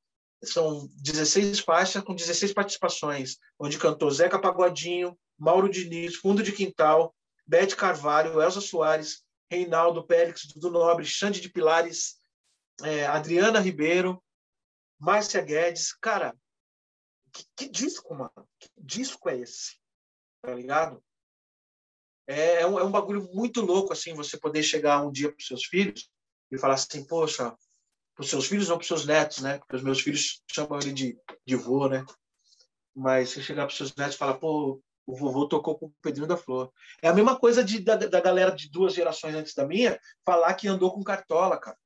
[0.43, 7.15] São 16 faixas com 16 participações, onde cantou Zeca Pagodinho, Mauro Diniz, Fundo de Quintal,
[7.47, 12.17] Bete Carvalho, Elza Soares, Reinaldo Pélix, Dudu Nobre, Xande de Pilares,
[12.83, 14.21] é, Adriana Ribeiro,
[14.99, 15.93] Márcia Guedes.
[15.93, 16.35] Cara,
[17.31, 18.47] que, que, disco, mano?
[18.59, 19.77] Que disco é esse?
[20.41, 21.03] Tá ligado?
[22.27, 25.45] É, é, um, é um bagulho muito louco, assim, você poder chegar um dia para
[25.45, 26.09] seus filhos
[26.51, 27.55] e falar assim, poxa,
[28.15, 29.59] para os seus filhos ou para os seus netos, né?
[29.59, 32.03] Porque os meus filhos chamam ele de, de vô, né?
[32.95, 35.93] Mas você chegar para os seus netos e falar, pô, o vovô tocou com o
[36.01, 36.71] Pedrinho da Flor.
[37.01, 40.53] É a mesma coisa de, da, da galera de duas gerações antes da minha falar
[40.55, 41.77] que andou com Cartola, cara.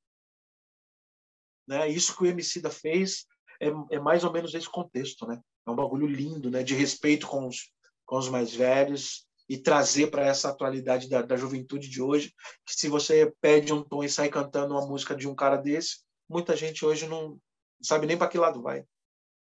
[1.68, 1.88] Né?
[1.90, 3.26] Isso que o Emicida fez
[3.62, 5.40] é, é, mais ou menos esse contexto, né?
[5.68, 6.64] É um bagulho lindo, né?
[6.64, 7.70] De respeito com os,
[8.06, 12.34] com os mais velhos e trazer para essa atualidade da, da juventude de hoje,
[12.66, 16.00] que se você pede um tom e sai cantando uma música de um cara desse,
[16.30, 17.40] muita gente hoje não
[17.82, 18.86] sabe nem para que lado vai.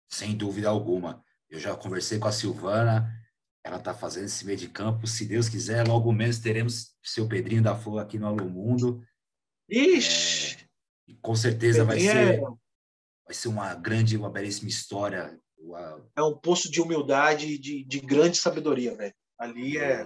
[0.09, 1.23] Sem dúvida alguma.
[1.49, 3.07] Eu já conversei com a Silvana,
[3.63, 5.05] ela está fazendo esse meio de campo.
[5.05, 9.03] Se Deus quiser, logo menos teremos seu Pedrinho da Flor aqui no Alô Mundo.
[9.69, 10.67] Ixi!
[11.09, 12.39] É, com certeza vai ser, é...
[12.39, 15.37] vai ser uma grande, uma belíssima história.
[16.15, 19.13] É um poço de humildade e de, de grande sabedoria, velho.
[19.39, 20.05] Ali é.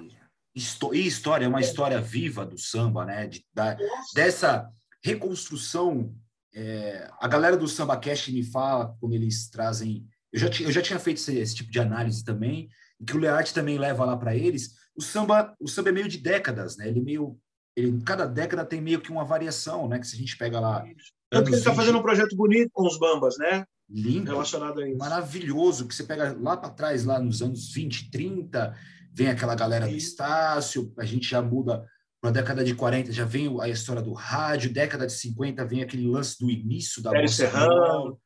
[0.54, 3.28] E história, é uma história viva do samba, né?
[3.28, 3.78] De, da,
[4.14, 4.70] dessa
[5.04, 6.14] reconstrução.
[6.54, 10.08] É, a galera do Samba Cash me fala como eles trazem.
[10.32, 12.70] Eu já, eu já tinha feito esse, esse tipo de análise também
[13.06, 16.18] que o Learte também leva lá para eles, o samba, o samba é meio de
[16.18, 16.88] décadas, né?
[16.88, 17.38] Ele meio
[17.76, 20.00] ele, cada década tem meio que uma variação, né?
[20.00, 20.84] Que se a gente pega lá.
[21.30, 23.66] Tanto que ele está fazendo um projeto bonito com os Bambas, né?
[23.90, 24.32] Lindo.
[24.32, 24.98] Relacionado a isso.
[24.98, 28.76] Maravilhoso, que você pega lá para trás, lá nos anos 20, 30,
[29.14, 31.86] vem aquela galera do Estácio, a gente já muda
[32.22, 35.84] para a década de 40, já vem a história do rádio, década de 50 vem
[35.84, 38.18] aquele lance do início da Bossa Nova,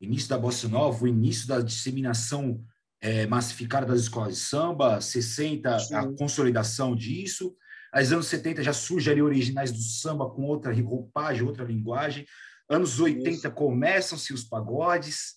[0.00, 2.64] início da Bossa Nova, o início da disseminação
[3.04, 5.94] é, massificada das escolas de samba, 60, Sim.
[5.94, 7.54] a consolidação disso.
[7.92, 12.24] Aos anos 70 já surge ali originais do samba com outra roupagem, outra linguagem.
[12.66, 15.34] Anos 80 começam-se os pagodes,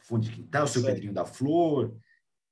[0.00, 1.96] Fundo de Quintal, Seu Pedrinho da Flor,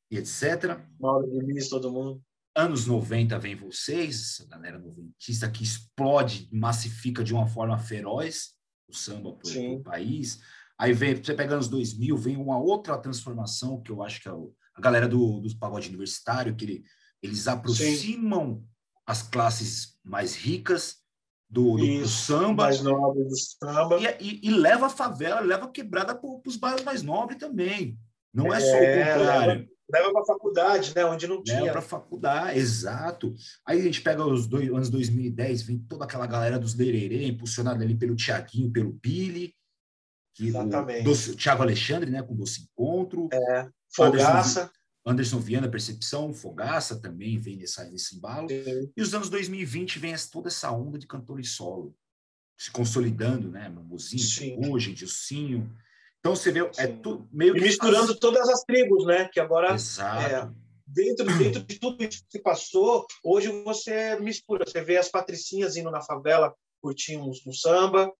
[0.08, 0.78] e etc.
[1.00, 2.22] Mauro Diniz, todo mundo.
[2.54, 8.54] Anos 90 vem vocês, a galera noventista que explode, massifica de uma forma feroz
[8.88, 10.40] o samba para o país.
[10.82, 14.32] Aí vem, você pega anos 2000, vem uma outra transformação, que eu acho que é
[14.32, 16.84] o, a galera do, do pagode universitário, que ele,
[17.22, 18.68] eles aproximam Sim.
[19.06, 20.96] as classes mais ricas
[21.48, 22.64] do, do, Isso, do samba.
[22.64, 23.96] Mais nobre do samba.
[24.00, 27.96] E, e, e, leva a favela, leva a quebrada para os bairros mais nobres também.
[28.34, 29.68] Não é, é só o contrário.
[29.88, 31.04] Leva para a faculdade, né?
[31.04, 31.60] Onde não tinha.
[31.60, 33.32] Leva para a faculdade, exato.
[33.64, 37.84] Aí a gente pega os dois, anos 2010, vem toda aquela galera dos Lererê, impulsionada
[37.84, 39.54] ali pelo Tiaguinho, pelo Billy,
[40.34, 41.04] que Exatamente.
[41.04, 43.28] Do, Thiago Alexandre, né, com Doce Encontro.
[43.32, 44.62] É, Fogaça.
[44.62, 44.70] Anderson,
[45.04, 48.48] Anderson Viana, Percepção, Fogaça também vem nessa, nesse embalo.
[48.48, 48.92] Sim.
[48.96, 51.94] E os anos 2020 vem toda essa onda de cantores solo,
[52.56, 53.68] se consolidando, né?
[53.68, 55.70] Mamuzinho, hoje, Dilcinho.
[56.20, 58.18] Então você vê, é tudo meio e misturando as...
[58.18, 59.28] todas as tribos, né?
[59.28, 59.74] Que agora.
[59.74, 60.48] É,
[60.86, 64.64] dentro, dentro de tudo isso que se passou, hoje você mistura.
[64.64, 68.12] Você vê as patricinhas indo na favela curtir um, um samba,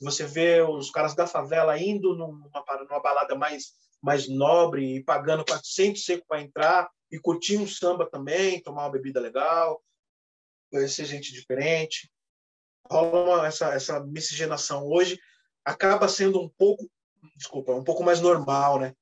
[0.00, 5.44] você vê os caras da favela indo numa, numa balada mais, mais nobre e pagando
[5.44, 9.82] 400 seco para entrar e curtir um samba também, tomar uma bebida legal,
[10.70, 12.10] conhecer gente diferente.
[12.90, 14.86] rola uma, essa, essa miscigenação.
[14.86, 15.18] Hoje
[15.64, 16.88] acaba sendo um pouco,
[17.36, 18.94] desculpa, um pouco mais normal, né?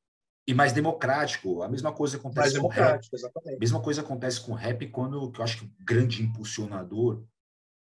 [0.46, 1.62] E mais democrático.
[1.62, 3.04] A mesma coisa acontece mais com rap.
[3.12, 3.56] Exatamente.
[3.56, 7.24] A mesma coisa acontece com rap quando que eu acho que o grande impulsionador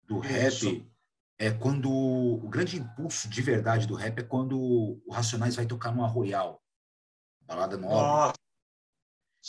[0.04, 0.68] do Isso.
[0.68, 0.93] rap
[1.38, 5.92] é quando o grande impulso de verdade do rap é quando o Racionais vai tocar
[5.92, 6.62] numa Royal,
[7.40, 8.32] balada nova.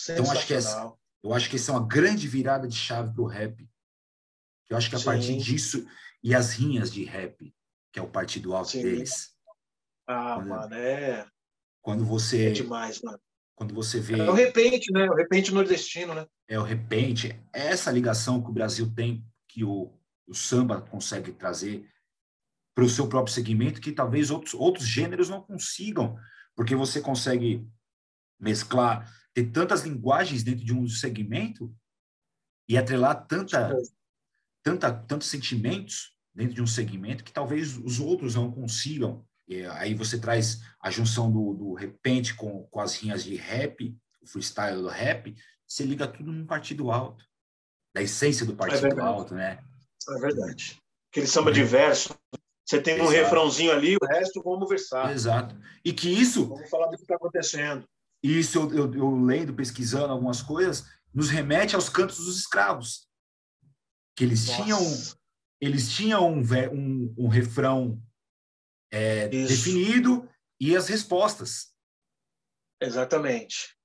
[0.10, 3.24] então acho que essa, eu acho que essa é uma grande virada de chave para
[3.24, 3.70] o rap.
[4.70, 5.06] Eu acho que a Sim.
[5.06, 5.88] partir disso
[6.24, 7.54] e as rinhas de rap,
[7.92, 8.82] que é o partido alto Sim.
[8.82, 9.36] deles.
[10.08, 11.28] Ah, quando, mano, é.
[11.82, 12.48] Quando você.
[12.48, 13.20] É demais, mano.
[13.54, 14.20] Quando você vê.
[14.20, 15.10] É o repente, né?
[15.10, 16.28] O repente nordestino, né?
[16.48, 17.40] É o repente.
[17.54, 19.94] É essa ligação que o Brasil tem, que o,
[20.28, 21.88] o samba consegue trazer
[22.76, 26.18] para o seu próprio segmento, que talvez outros, outros gêneros não consigam,
[26.56, 27.66] porque você consegue
[28.40, 31.74] mesclar, ter tantas linguagens dentro de um segmento
[32.68, 33.76] e atrelar tanta,
[34.64, 39.26] tanta, tantos sentimentos dentro de um segmento que talvez os outros não consigam.
[39.48, 43.98] E aí você traz a junção do, do repente com, com as rinhas de rap,
[44.22, 47.26] o freestyle do rap, você liga tudo num partido alto,
[47.94, 49.64] da essência do é partido é alto, né?
[50.10, 50.82] É verdade.
[51.12, 52.16] Aquele samba de verso.
[52.66, 53.10] Você tem Exato.
[53.10, 55.12] um refrãozinho ali, o resto vamos versar.
[55.12, 55.56] Exato.
[55.84, 56.48] E que isso.
[56.48, 57.88] Vamos falar do que está acontecendo.
[58.24, 63.08] Isso, eu, eu, eu, lendo, pesquisando algumas coisas, nos remete aos cantos dos escravos.
[64.16, 64.64] Que eles Nossa.
[64.64, 64.80] tinham
[65.62, 66.42] eles tinham um,
[66.72, 68.02] um, um refrão
[68.92, 70.30] é, definido
[70.60, 71.74] e as respostas.
[72.82, 73.76] Exatamente.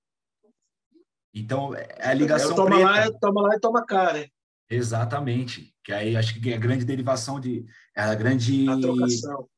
[1.32, 3.10] Então, é a ligação é, toma preta.
[3.10, 4.28] Lá, toma lá e toma cá, né?
[4.68, 5.69] Exatamente.
[5.90, 7.66] Que aí acho que é a grande derivação de.
[7.96, 8.68] É a grande.
[8.68, 9.50] A trocação.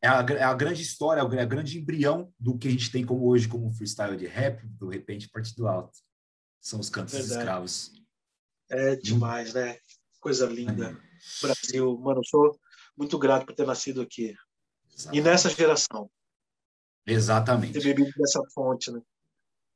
[0.00, 3.04] É a, é a grande história, é a grande embrião do que a gente tem
[3.04, 5.98] como hoje como freestyle de rap, do repente partido alto.
[6.62, 7.40] São os cantos Verdade.
[7.40, 7.92] escravos.
[8.70, 9.76] É demais, né?
[10.18, 10.92] Coisa linda.
[10.92, 11.46] É.
[11.46, 12.58] Brasil, mano, eu sou
[12.96, 14.34] muito grato por ter nascido aqui.
[14.94, 15.18] Exatamente.
[15.18, 16.10] E nessa geração.
[17.06, 17.74] Exatamente.
[17.74, 19.00] Ter bebido dessa fonte, né?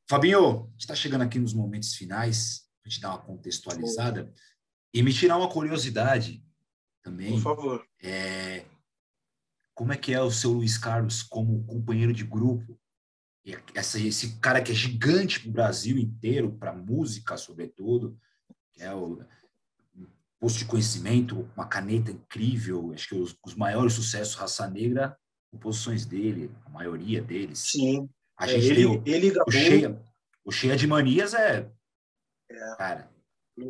[0.09, 4.33] Fabinho, está chegando aqui nos momentos finais para te dar uma contextualizada
[4.93, 6.43] e me tirar uma curiosidade
[7.03, 7.33] também.
[7.33, 7.87] Por favor.
[8.03, 8.65] É,
[9.75, 12.79] como é que é o seu Luiz Carlos como companheiro de grupo?
[13.75, 18.19] Essa, esse cara que é gigante para o Brasil inteiro, para música, sobretudo,
[18.75, 19.25] que é o
[20.39, 22.93] posto de conhecimento, uma caneta incrível.
[22.93, 25.17] Acho que os, os maiores sucessos Raça Negra,
[25.51, 27.61] composições dele, a maioria deles.
[27.71, 28.09] Sim.
[28.37, 30.03] A é, gente é, ele, o, ele o, cheia,
[30.45, 31.73] o Cheia de Manias é
[32.51, 32.77] é.
[32.77, 33.11] Cara,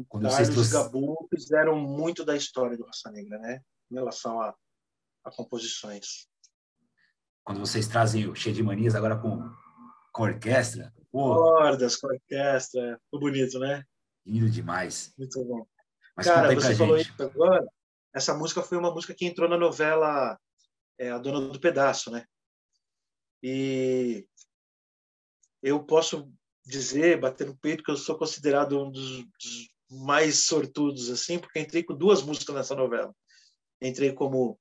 [0.09, 0.73] quando Carlos vocês trouxe...
[0.73, 3.61] Gabu fizeram muito da história do Raça Negra, né?
[3.91, 4.55] Em relação a,
[5.25, 6.29] a composições.
[7.43, 9.51] Quando vocês trazem o Cheio de Manias agora com,
[10.13, 10.93] com orquestra.
[11.11, 13.01] Pô, Cordas, com orquestra.
[13.05, 13.83] Ficou bonito, né?
[14.27, 15.15] Lindo demais.
[15.17, 15.67] Muito bom.
[16.15, 17.11] Mas Cara, você falou gente.
[17.11, 17.67] isso agora.
[18.13, 20.39] Essa música foi uma música que entrou na novela
[20.99, 22.27] é, A Dona do Pedaço, né?
[23.43, 24.27] E
[25.63, 26.31] eu posso
[26.67, 31.59] dizer, bater no peito, que eu sou considerado um dos, dos mais sortudos, assim, porque
[31.59, 33.15] entrei com duas músicas nessa novela.
[33.81, 34.59] Entrei como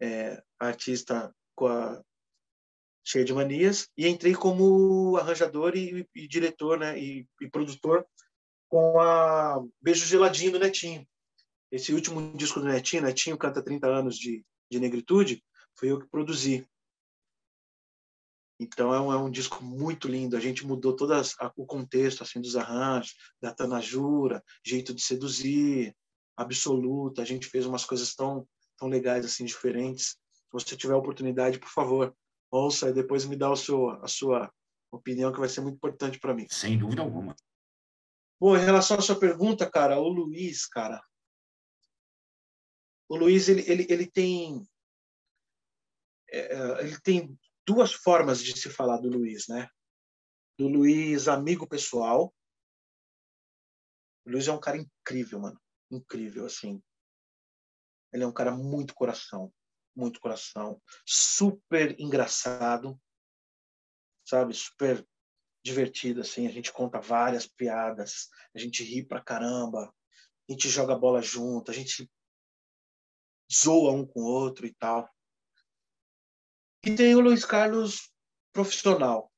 [0.00, 2.02] é, artista com a
[3.04, 8.04] Cheia de Manias e entrei como arranjador e, e diretor né, e, e, produtor
[8.68, 11.06] com a Beijo Geladinho do Netinho.
[11.70, 15.42] Esse último disco do Netinho, Netinho canta 30 anos de, de negritude,
[15.76, 16.66] foi eu que produzi.
[18.58, 20.36] Então é um, é um, disco muito lindo.
[20.36, 21.12] A gente mudou todo
[21.56, 25.94] o contexto assim dos arranjos, da Tanajura, jeito de seduzir,
[26.36, 27.22] absoluta.
[27.22, 28.46] A gente fez umas coisas tão
[28.78, 30.18] tão legais assim diferentes.
[30.32, 32.14] Se você tiver a oportunidade, por favor,
[32.50, 34.50] ouça e depois me dá o seu a sua
[34.90, 36.46] opinião que vai ser muito importante para mim.
[36.50, 37.34] Sem dúvida alguma.
[38.40, 41.02] Bom, em relação à sua pergunta, cara, o Luiz, cara,
[43.08, 44.66] o Luiz ele ele, ele tem
[46.30, 49.68] é, é ele tem duas formas de se falar do Luiz, né?
[50.56, 52.32] Do Luiz amigo pessoal.
[54.24, 55.60] O Luiz é um cara incrível, mano.
[55.90, 56.82] Incrível, assim.
[58.12, 59.52] Ele é um cara muito coração,
[59.94, 62.98] muito coração, super engraçado,
[64.24, 64.54] sabe?
[64.54, 65.06] Super
[65.64, 66.46] divertido, assim.
[66.46, 69.92] A gente conta várias piadas, a gente ri pra caramba,
[70.48, 72.10] a gente joga bola junto, a gente
[73.52, 75.10] zoa um com o outro e tal.
[76.86, 78.14] E tem o Luiz Carlos
[78.52, 79.28] profissional.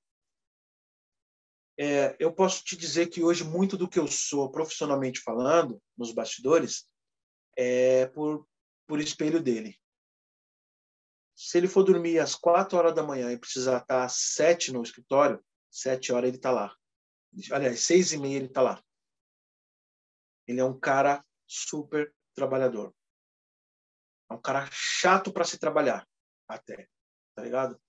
[1.79, 6.13] É, eu posso te dizer que hoje muito do que eu sou profissionalmente falando, nos
[6.13, 6.87] bastidores,
[7.57, 8.47] é por,
[8.87, 9.81] por espelho dele.
[11.35, 14.83] Se ele for dormir às quatro horas da manhã e precisar estar às sete no
[14.83, 16.77] escritório, sete horas ele está lá.
[17.51, 18.85] Aliás, seis e meia ele está lá.
[20.47, 22.95] Ele é um cara super trabalhador.
[24.31, 26.07] É um cara chato para se trabalhar,
[26.47, 26.87] até,
[27.39, 27.81] tá ligado?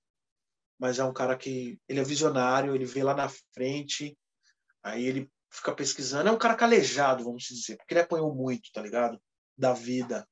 [0.79, 4.15] Mas é um cara que ele é visionário, ele vê lá na frente,
[4.83, 6.29] aí ele fica pesquisando.
[6.29, 9.19] É um cara calejado, vamos dizer, porque ele apanhou muito, tá ligado?
[9.57, 10.29] Da vida.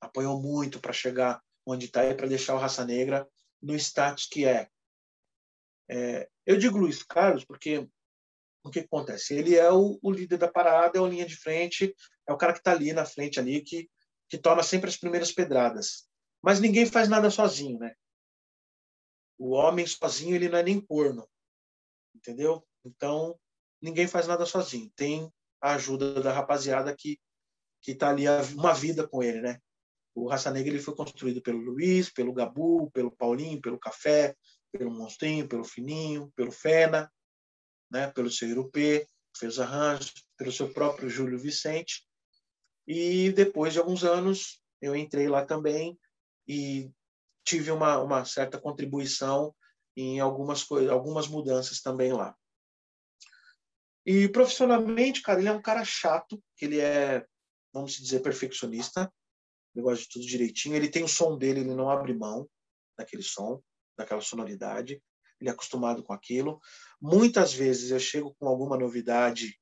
[0.00, 3.28] Apanhou muito para chegar onde está e para deixar o Raça Negra
[3.62, 4.68] no status que é.
[5.88, 6.28] é.
[6.44, 7.88] Eu digo Luiz Carlos porque
[8.64, 9.34] o que acontece?
[9.34, 11.94] Ele é o, o, líder da parada, é o linha de frente,
[12.26, 13.88] é o cara que está ali na frente ali que
[14.28, 16.06] que toma sempre as primeiras pedradas.
[16.42, 17.94] Mas ninguém faz nada sozinho, né?
[19.38, 21.28] O homem sozinho ele não é nem corno,
[22.14, 22.66] entendeu?
[22.84, 23.38] Então
[23.80, 24.90] ninguém faz nada sozinho.
[24.96, 27.18] Tem a ajuda da rapaziada que
[27.80, 28.24] que está ali
[28.54, 29.60] uma vida com ele, né?
[30.14, 34.36] O Raça Negra ele foi construído pelo Luiz, pelo Gabu, pelo Paulinho, pelo Café,
[34.72, 37.10] pelo Monstrinho, pelo Fininho, pelo Fena,
[37.90, 38.10] né?
[38.10, 42.04] Pelo seu Irupê, fez arranjos, pelo seu próprio Júlio Vicente.
[42.86, 45.98] E depois de alguns anos eu entrei lá também
[46.46, 46.90] e
[47.48, 49.54] tive uma, uma certa contribuição
[49.96, 52.36] em algumas coisas, algumas mudanças também lá.
[54.04, 57.24] E profissionalmente, cara, ele é um cara chato, ele é,
[57.72, 59.10] vamos dizer, perfeccionista,
[59.74, 62.46] ele gosta de tudo direitinho, ele tem o som dele, ele não abre mão
[62.96, 63.62] daquele som,
[63.96, 65.02] daquela sonoridade,
[65.40, 66.60] ele é acostumado com aquilo.
[67.00, 69.58] Muitas vezes eu chego com alguma novidade,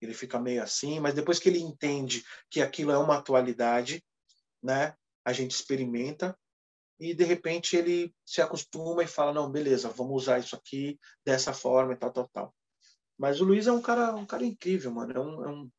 [0.00, 4.04] ele fica meio assim, mas depois que ele entende que aquilo é uma atualidade,
[4.62, 6.38] né, a gente experimenta
[6.98, 11.52] e de repente ele se acostuma e fala não, beleza, vamos usar isso aqui dessa
[11.52, 12.54] forma e tal, tal, tal.
[13.18, 15.12] Mas o Luiz é um cara, um cara incrível, mano.
[15.12, 15.70] É um, é um,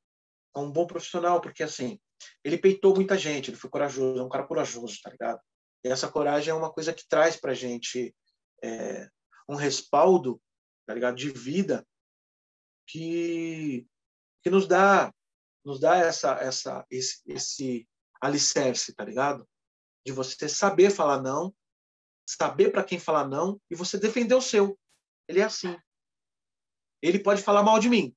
[0.56, 2.00] é um bom profissional, porque assim,
[2.44, 5.40] ele peitou muita gente, ele foi corajoso, é um cara corajoso, tá ligado?
[5.84, 8.16] E essa coragem é uma coisa que traz pra gente
[8.64, 9.08] é,
[9.48, 10.42] um respaldo,
[10.86, 11.16] tá ligado?
[11.16, 11.86] De vida
[12.88, 13.86] que,
[14.44, 15.12] que nos dá
[15.68, 17.90] nos dá essa, essa, esse, esse
[18.22, 19.46] alicerce, tá ligado?
[20.08, 21.54] De você saber falar não,
[22.26, 24.80] saber para quem falar não e você defender o seu.
[25.28, 25.78] Ele é assim.
[27.02, 28.16] Ele pode falar mal de mim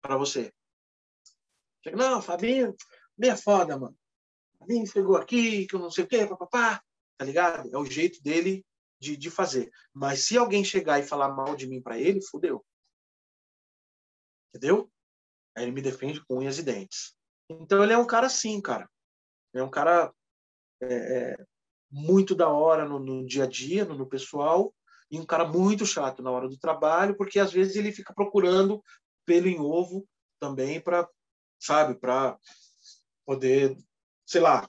[0.00, 0.54] para você.
[1.96, 2.76] Não, Fabinho,
[3.18, 3.98] meia foda, mano.
[4.56, 6.80] Fabinho chegou aqui, que eu não sei o quê, papapá.
[7.18, 7.68] Tá ligado?
[7.74, 8.64] É o jeito dele
[9.00, 9.68] de, de fazer.
[9.92, 12.64] Mas se alguém chegar e falar mal de mim para ele, fudeu.
[14.54, 14.88] Entendeu?
[15.56, 17.16] Aí ele me defende com unhas e dentes.
[17.50, 18.88] Então ele é um cara assim, cara.
[19.52, 20.14] É um cara
[20.82, 21.46] é, é,
[21.90, 24.74] muito da hora no, no, dia a dia, no, no pessoal,
[25.10, 28.82] e um cara muito chato na hora do trabalho, porque às vezes ele fica procurando
[29.24, 30.06] pelo em ovo
[30.40, 31.08] também para,
[31.60, 32.38] sabe, para
[33.24, 33.76] poder,
[34.26, 34.68] sei lá,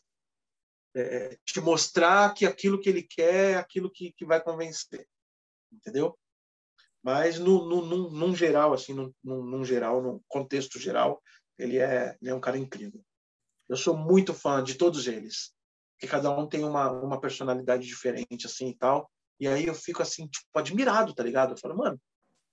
[0.95, 5.07] é, te mostrar que aquilo que ele quer é aquilo que, que vai convencer,
[5.71, 6.17] entendeu?
[7.01, 11.21] Mas no, no, num, num geral, assim, num, num, geral, num contexto geral,
[11.57, 13.03] ele é, ele é um cara incrível.
[13.67, 15.53] Eu sou muito fã de todos eles,
[16.03, 19.09] que cada um tem uma, uma personalidade diferente, assim e tal.
[19.39, 21.53] E aí eu fico assim, tipo, admirado, tá ligado?
[21.53, 21.99] Eu falo, mano, o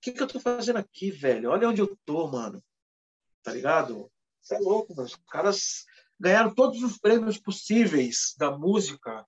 [0.01, 1.49] que, que eu tô fazendo aqui, velho?
[1.49, 2.63] Olha onde eu tô, mano.
[3.43, 4.09] Tá ligado?
[4.41, 5.05] Você é louco, mano.
[5.05, 5.83] Os caras
[6.17, 9.25] ganharam todos os prêmios possíveis da música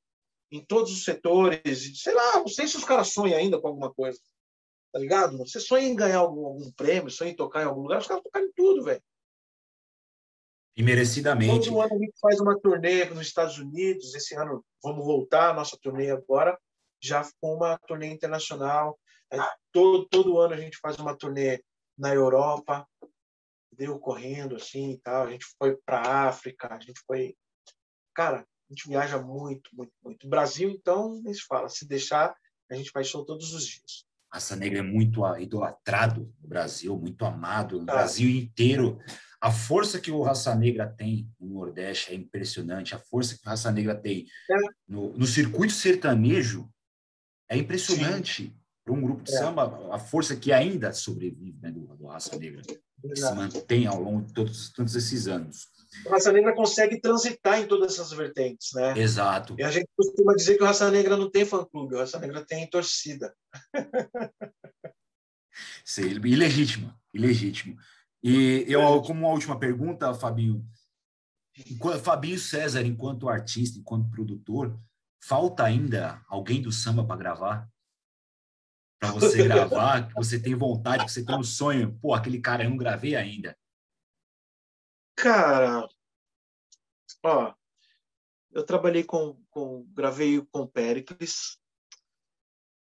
[0.49, 2.01] em todos os setores.
[2.01, 4.19] Sei lá, não sei se os caras sonham ainda com alguma coisa.
[4.93, 5.37] Tá ligado?
[5.39, 8.23] Você sonha em ganhar algum, algum prêmio, sonha em tocar em algum lugar, os caras
[8.23, 9.03] tocam em tudo, velho.
[10.75, 11.67] E merecidamente.
[11.69, 14.15] Todo ano a gente faz uma turnê nos Estados Unidos.
[14.15, 16.57] Esse ano vamos voltar a nossa turnê agora
[17.03, 18.97] já com uma turnê internacional.
[19.71, 21.61] Todo, todo ano a gente faz uma turnê
[21.97, 22.87] na Europa,
[23.75, 25.27] deu correndo assim e tal.
[25.27, 27.35] A gente foi para a África, a gente foi.
[28.15, 30.29] Cara, a gente viaja muito, muito, muito.
[30.29, 31.67] Brasil, então, nem se fala.
[31.67, 32.33] Se deixar,
[32.71, 34.05] a gente faz show todos os dias.
[34.31, 38.99] Raça Negra é muito idolatrado no Brasil, muito amado no Brasil inteiro.
[39.43, 42.95] A força que o Raça Negra tem no Nordeste é impressionante.
[42.95, 44.55] A força que o Raça Negra tem é.
[44.87, 46.69] no, no circuito sertanejo
[47.49, 49.37] é impressionante para um grupo de é.
[49.37, 52.79] samba a força que ainda sobrevive né, do, do Raça Negra, que
[53.17, 55.67] se mantém ao longo de todos, todos esses anos.
[56.05, 58.97] O Raça Negra consegue transitar em todas essas vertentes, né?
[58.97, 59.57] Exato.
[59.59, 62.45] E a gente costuma dizer que o Raça Negra não tem fã-clube, o Raça Negra
[62.45, 63.35] tem torcida.
[65.83, 67.75] Sim, ilegítimo, ilegítimo.
[68.23, 70.65] E eu, como uma última pergunta, Fabinho,
[72.01, 74.79] Fabinho César, enquanto artista, enquanto produtor,
[75.21, 77.69] falta ainda alguém do samba para gravar?
[78.97, 81.99] Para você gravar, que você tem vontade, que você tem um sonho.
[81.99, 83.57] Pô, aquele cara eu não gravei ainda.
[85.17, 85.87] Cara,
[87.23, 87.53] ó,
[88.51, 91.57] eu trabalhei com, com gravei com o Pericles,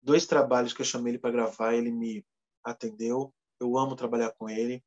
[0.02, 2.26] dois trabalhos que eu chamei ele para gravar, ele me
[2.64, 3.34] atendeu.
[3.60, 4.84] Eu amo trabalhar com ele.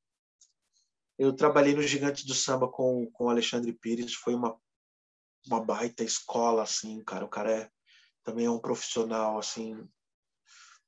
[1.19, 4.57] Eu trabalhei no Gigantes do Samba com com Alexandre Pires, foi uma
[5.47, 7.25] uma baita escola, assim, cara.
[7.25, 7.71] O cara é,
[8.23, 9.77] também é um profissional, assim,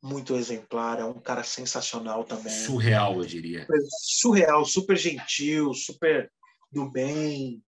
[0.02, 2.52] muito exemplar, é um cara sensacional também.
[2.52, 3.66] Surreal, eu diria.
[4.00, 6.30] Surreal, super gentil, super
[6.70, 7.62] do bem,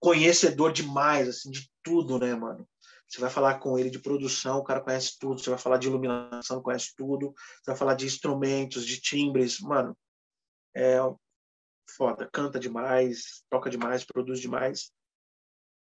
[0.00, 2.68] conhecedor demais, assim, de tudo, né, mano?
[3.06, 5.38] Você vai falar com ele de produção, o cara conhece tudo.
[5.38, 7.32] Você vai falar de iluminação, conhece tudo.
[7.62, 9.96] Você vai falar de instrumentos, de timbres, mano.
[10.74, 10.98] É
[11.88, 14.92] foda, canta demais, toca demais, produz demais.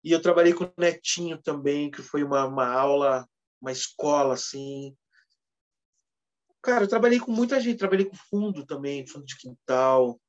[0.04, 3.28] E eu trabalhei com o Netinho também, que foi uma, uma aula,
[3.62, 4.96] uma escola, assim.
[6.62, 10.20] Cara, eu trabalhei com muita gente, trabalhei com fundo também, fundo de quintal,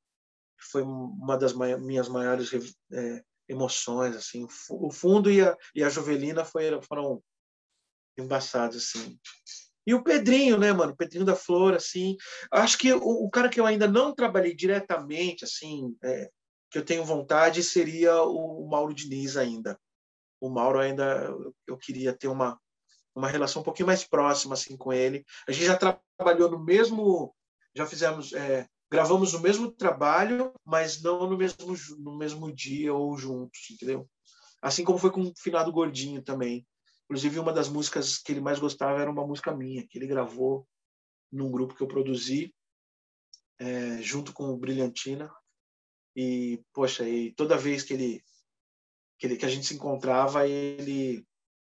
[0.59, 2.51] que foi uma das minhas maiores
[2.93, 4.47] é, emoções, assim.
[4.71, 7.23] O fundo e a, e a Jovelina foi, foram
[8.17, 9.19] embaçados, assim.
[9.89, 10.93] E o Pedrinho, né, mano?
[10.93, 12.15] O Pedrinho da Flor, assim.
[12.53, 16.29] Acho que o, o cara que eu ainda não trabalhei diretamente, assim, é,
[16.71, 19.81] que eu tenho vontade, seria o, o Mauro Diniz ainda.
[20.43, 21.35] O Mauro ainda,
[21.67, 22.61] eu, queria ter uma,
[23.15, 25.25] uma relação um pouquinho mais próxima, assim, com ele.
[25.49, 27.35] A gente já trabalhou no mesmo,
[27.75, 33.17] já fizemos é, gravamos o mesmo trabalho, mas não no mesmo, no mesmo dia ou
[33.17, 34.07] juntos, entendeu?
[34.61, 36.67] Assim como foi com o Finado Gordinho também.
[37.09, 40.69] Inclusive, uma das músicas que ele mais gostava era uma música minha, que ele gravou
[41.33, 42.55] num grupo que eu produzi,
[43.59, 45.35] é, junto com o Brilhantina.
[46.15, 48.23] E, poxa, e toda vez que ele,
[49.19, 51.27] que ele que a gente se encontrava, ele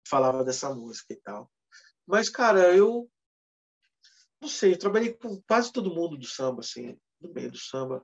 [0.08, 1.52] falava dessa música e tal.
[2.08, 3.08] Mas, cara, eu
[4.42, 8.04] não sei, eu trabalhei com quase todo mundo do samba, assim, no meio do samba,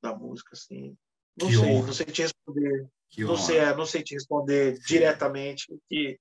[0.00, 0.96] da música, assim.
[1.40, 1.86] Não que sei, honra.
[1.86, 2.88] não sei te responder.
[3.10, 6.20] Que não sei, é, não sei te responder diretamente que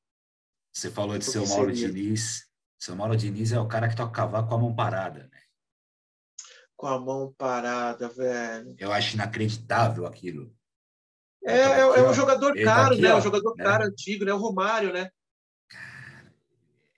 [0.72, 1.72] você falou de seu Mauro.
[1.72, 2.48] Diniz.
[2.80, 5.40] Seu Mauro Diniz é o cara que toca cavaco com a mão parada, né?
[6.76, 8.76] Com a mão parada, velho.
[8.80, 10.56] Eu acho inacreditável aquilo.
[11.44, 13.14] É, é, aqui, é um jogador tá caro, aqui, né?
[13.14, 13.64] Ó, um jogador né?
[13.64, 14.34] caro, antigo, né?
[14.34, 15.12] O Romário, né?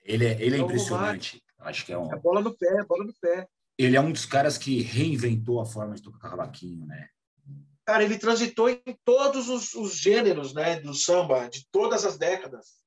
[0.02, 1.42] Ele é, ele é, é impressionante.
[1.58, 2.12] Acho que é um.
[2.12, 3.48] É bola no pé, bola no pé.
[3.76, 7.08] Ele é um dos caras que reinventou a forma de tocar cavaquinho, né?
[7.84, 12.83] Cara, ele transitou em todos os, os gêneros, né, do samba, de todas as décadas.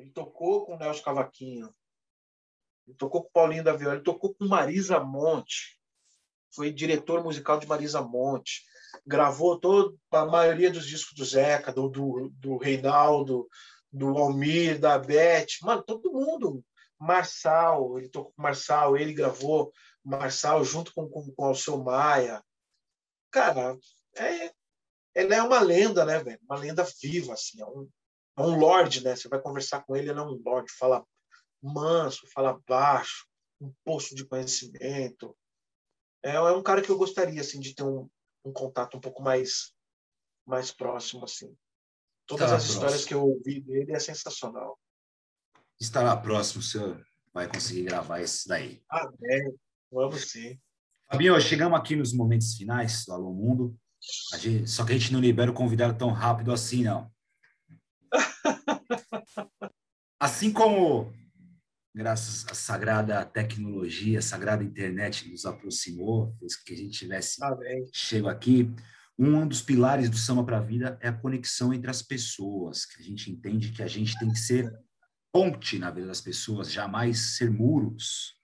[0.00, 1.74] Ele tocou com o Nelson Cavaquinho,
[2.86, 5.78] ele tocou com Paulinho da Viola, ele tocou com Marisa Monte,
[6.52, 8.64] foi diretor musical de Marisa Monte,
[9.06, 13.48] gravou toda a maioria dos discos do Zeca, do, do, do Reinaldo,
[13.92, 16.64] do Almir, da Beth, mano, todo mundo
[16.98, 19.72] Marçal, ele tocou com Marçal, ele gravou
[20.04, 22.42] Marçal junto com, com, com Alceu Maia.
[23.30, 23.76] Cara,
[24.16, 24.52] é,
[25.14, 26.38] ele é uma lenda, né, velho?
[26.42, 27.60] Uma lenda viva, assim.
[27.60, 27.88] É um,
[28.40, 29.16] é um lord, né?
[29.16, 30.70] Você vai conversar com ele, ele é um lord.
[30.72, 31.04] Fala
[31.62, 33.26] manso, fala baixo,
[33.60, 35.36] um poço de conhecimento.
[36.22, 38.08] É, é um cara que eu gostaria, assim, de ter um,
[38.44, 39.72] um contato um pouco mais,
[40.46, 41.54] mais próximo, assim.
[42.26, 42.74] Todas as próximo.
[42.74, 44.78] histórias que eu ouvi dele é sensacional
[45.80, 48.82] estará próximo, senhor vai conseguir gravar esse daí.
[48.88, 49.54] Amém.
[49.90, 50.58] Vamos sim.
[51.10, 53.76] Fabinho, chegamos aqui nos momentos finais do Alô Mundo.
[54.36, 57.10] Gente, só que a gente não libera o convidado tão rápido assim, não.
[60.20, 61.12] assim como,
[61.94, 67.88] graças à sagrada tecnologia, a sagrada internet nos aproximou, fez que a gente tivesse Amém.
[67.92, 68.70] chego aqui,
[69.18, 73.02] um dos pilares do Samba para a Vida é a conexão entre as pessoas, que
[73.02, 74.72] a gente entende que a gente tem que ser
[75.32, 78.34] ponte na vida das pessoas, jamais ser muros.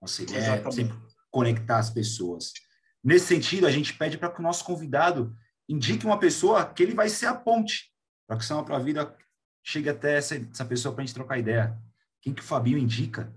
[0.00, 0.96] Nossa ideia é sempre
[1.30, 2.52] conectar as pessoas.
[3.04, 5.36] Nesse sentido, a gente pede para que o nosso convidado
[5.68, 7.92] indique uma pessoa que ele vai ser a ponte,
[8.26, 9.16] para que o Samba para a Vida
[9.62, 11.76] chegue até essa, essa pessoa para a gente trocar ideia.
[12.20, 13.32] Quem que o Fabinho indica?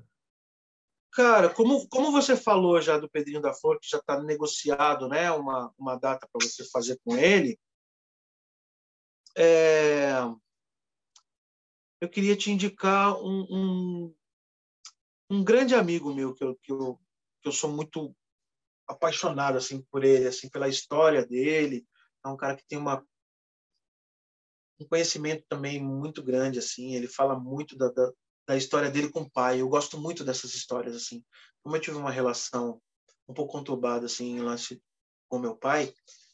[1.11, 5.31] Cara, como, como você falou já do Pedrinho da Flor, que já está negociado né,
[5.31, 7.59] uma, uma data para você fazer com ele,
[9.35, 10.11] é,
[12.01, 14.15] eu queria te indicar um, um,
[15.29, 16.99] um grande amigo meu que eu, que, eu,
[17.41, 18.15] que eu sou muito
[18.87, 21.85] apaixonado assim por ele, assim pela história dele.
[22.25, 23.05] É um cara que tem uma
[24.79, 26.95] um conhecimento também muito grande assim.
[26.95, 28.11] Ele fala muito da, da,
[28.47, 29.61] da história dele com o pai.
[29.61, 31.23] Eu gosto muito dessas histórias assim.
[31.63, 32.81] Como eu tive uma relação
[33.27, 34.81] um pouco conturbada assim em lance
[35.27, 35.93] com meu pai,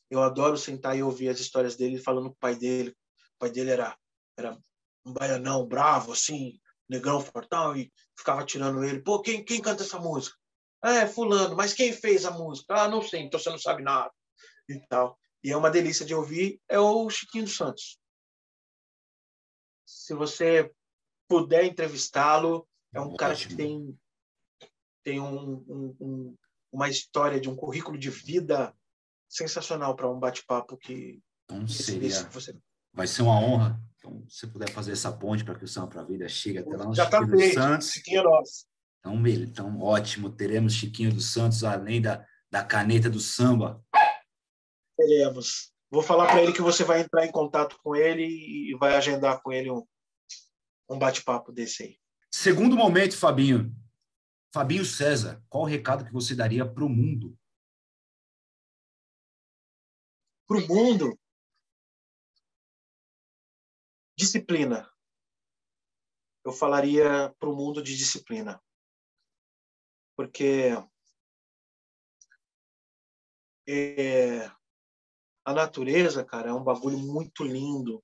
[0.09, 2.91] eu adoro sentar e ouvir as histórias dele falando com o pai dele.
[2.91, 3.97] O pai dele era
[4.37, 4.57] era
[5.05, 9.01] um baianão bravo, assim, negão fortão, e ficava tirando ele.
[9.01, 10.35] Pô, quem, quem canta essa música?
[10.85, 12.75] é, fulano, mas quem fez a música?
[12.75, 14.11] Ah, não sei, então você não sabe nada.
[14.69, 15.17] E tal.
[15.43, 17.97] E é uma delícia de ouvir, é o Chiquinho dos Santos.
[19.85, 20.71] Se você
[21.27, 23.17] puder entrevistá-lo, é um Ótimo.
[23.17, 23.99] cara que tem,
[25.03, 26.37] tem um, um, um,
[26.71, 28.73] uma história de um currículo de vida
[29.27, 32.23] sensacional para um bate-papo que, então, seria...
[32.29, 32.57] Você...
[32.93, 35.87] vai ser uma honra Então, se você puder fazer essa ponte para que o Samba
[35.87, 37.91] para a Vida chegue até lá no Já Chiquinho tá dos Santos.
[37.91, 38.65] Chiquinho é nosso.
[38.99, 40.29] Então, então, ótimo.
[40.29, 43.83] Teremos Chiquinho dos Santos, além da, da caneta do samba.
[44.97, 45.74] Teremos.
[45.89, 49.41] Vou falar para ele que você vai entrar em contato com ele e vai agendar
[49.41, 49.85] com ele um,
[50.89, 51.99] um bate-papo desse aí.
[52.31, 53.73] Segundo momento, Fabinho.
[54.53, 57.37] Fabinho César, qual o recado que você daria para o mundo?
[60.47, 61.19] Para o mundo?
[64.17, 64.89] Disciplina.
[66.45, 68.61] Eu falaria para o mundo de disciplina.
[70.15, 70.71] Porque
[73.67, 74.49] é,
[75.45, 78.03] a natureza, cara, é um bagulho muito lindo.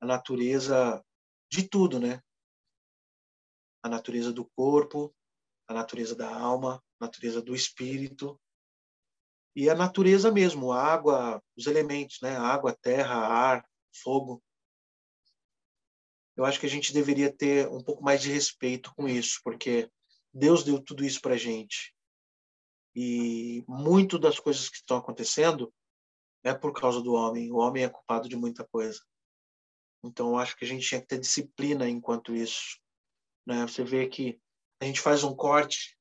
[0.00, 1.02] A natureza
[1.48, 2.20] de tudo, né?
[3.84, 5.14] A natureza do corpo,
[5.68, 8.38] a natureza da alma, a natureza do espírito
[9.54, 12.36] e a natureza mesmo, a água, os elementos, né?
[12.36, 13.64] Água, terra, ar,
[14.02, 14.42] fogo.
[16.36, 19.88] Eu acho que a gente deveria ter um pouco mais de respeito com isso, porque
[20.32, 21.94] Deus deu tudo isso para gente.
[22.92, 25.72] E muito das coisas que estão acontecendo
[26.44, 27.50] é por causa do homem.
[27.50, 29.00] O homem é culpado de muita coisa.
[30.04, 32.78] Então, eu acho que a gente tinha que ter disciplina enquanto isso.
[33.46, 33.66] Né?
[33.66, 34.38] Você vê que
[34.80, 35.98] a gente faz um corte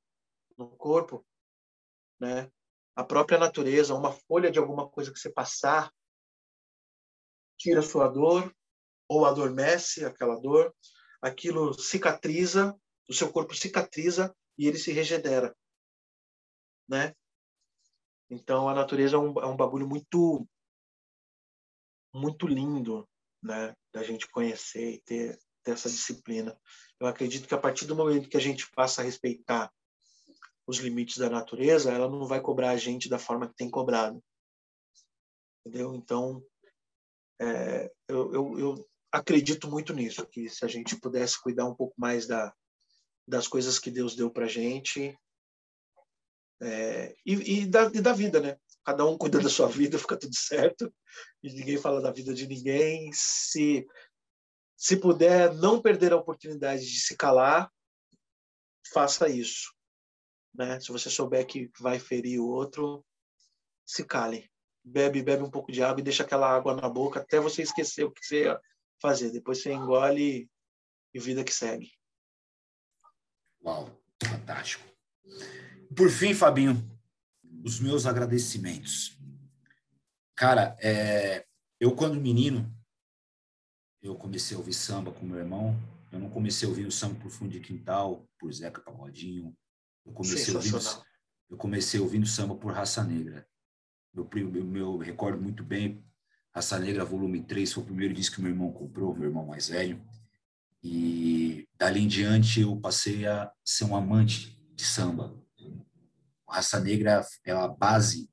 [0.58, 1.26] no corpo,
[2.20, 2.52] né?
[2.96, 5.92] A própria natureza, uma folha de alguma coisa que você passar,
[7.58, 8.54] tira a sua dor
[9.08, 10.76] ou adormece aquela dor,
[11.22, 12.78] aquilo cicatriza,
[13.10, 15.56] o seu corpo cicatriza e ele se regenera,
[16.88, 17.16] né?
[18.34, 20.48] Então a natureza é um, é um bagulho muito
[22.14, 23.08] muito lindo,
[23.42, 26.56] né, da gente conhecer e ter, ter essa disciplina.
[27.00, 29.72] Eu acredito que a partir do momento que a gente passa a respeitar
[30.68, 34.24] os limites da natureza, ela não vai cobrar a gente da forma que tem cobrado.
[35.66, 35.96] Entendeu?
[35.96, 36.44] Então,
[37.42, 41.94] é, eu, eu, eu, acredito muito nisso, que se a gente pudesse cuidar um pouco
[41.98, 42.54] mais da,
[43.28, 45.18] das coisas que Deus deu para gente
[46.62, 48.58] é, e, e, da, e da vida, né?
[48.86, 50.94] Cada um cuida da sua vida, fica tudo certo
[51.42, 53.12] e ninguém fala da vida de ninguém.
[53.14, 53.86] Se
[54.76, 57.72] se puder não perder a oportunidade de se calar,
[58.92, 59.74] faça isso.
[60.54, 60.78] Né?
[60.82, 63.06] Se você souber que vai ferir o outro,
[63.86, 64.52] se cale.
[64.84, 68.04] Bebe, bebe um pouco de água e deixa aquela água na boca até você esquecer
[68.04, 68.60] o que você ia
[69.02, 69.32] fazer.
[69.32, 70.50] Depois você engole
[71.14, 71.90] e vida que segue.
[73.64, 73.90] Uau,
[74.22, 74.84] fantástico.
[75.96, 76.90] Por fim, Fabinho,
[77.64, 79.18] os meus agradecimentos.
[80.36, 81.46] Cara, é,
[81.80, 82.74] eu quando menino,
[84.02, 85.78] eu comecei a ouvir samba com meu irmão.
[86.12, 89.56] Eu não comecei ouvindo samba por fundo de quintal, por Zeca Pagodinho.
[90.06, 90.80] Eu comecei ouvindo,
[91.50, 93.48] eu comecei ouvindo samba por Raça Negra.
[94.14, 96.04] Meu, meu, meu recordo muito bem,
[96.54, 99.70] Raça Negra volume 3 foi o primeiro disco que meu irmão comprou, meu irmão mais
[99.70, 100.04] velho.
[100.84, 105.43] E dali em diante eu passei a ser um amante de samba.
[106.54, 108.30] Raça Negra é a base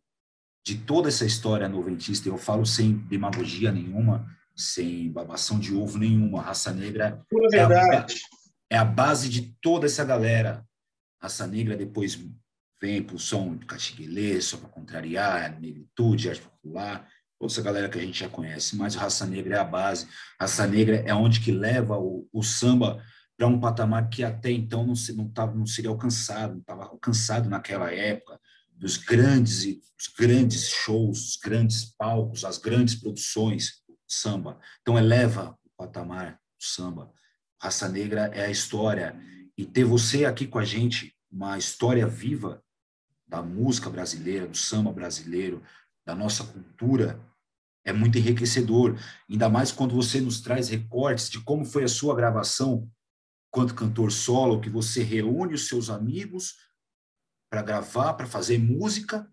[0.65, 2.29] de toda essa história noventista.
[2.29, 6.43] Eu falo sem demagogia nenhuma, sem babação de ovo nenhuma.
[6.43, 8.07] Raça Negra é a,
[8.71, 10.65] é a, base de toda essa galera.
[11.21, 12.19] Raça Negra depois
[12.81, 17.89] vem para o som do Catiguelê, só para contrariar, negritude, arte popular, toda essa galera
[17.89, 18.77] que a gente já conhece.
[18.77, 20.07] Mas Raça Negra é a base.
[20.39, 23.03] Raça Negra é onde que leva o, o samba
[23.41, 26.85] para um patamar que até então não, se, não, tava, não seria alcançado, não estava
[26.85, 28.39] alcançado naquela época,
[28.71, 29.65] dos grandes,
[29.99, 34.61] os grandes shows, os grandes palcos, as grandes produções samba.
[34.83, 37.11] Então, eleva o patamar do samba.
[37.59, 39.19] Raça Negra é a história.
[39.57, 42.63] E ter você aqui com a gente, uma história viva
[43.27, 45.63] da música brasileira, do samba brasileiro,
[46.05, 47.19] da nossa cultura,
[47.87, 48.99] é muito enriquecedor.
[49.31, 52.87] Ainda mais quando você nos traz recortes de como foi a sua gravação
[53.51, 56.57] quanto cantor solo, que você reúne os seus amigos
[57.51, 59.29] para gravar, para fazer música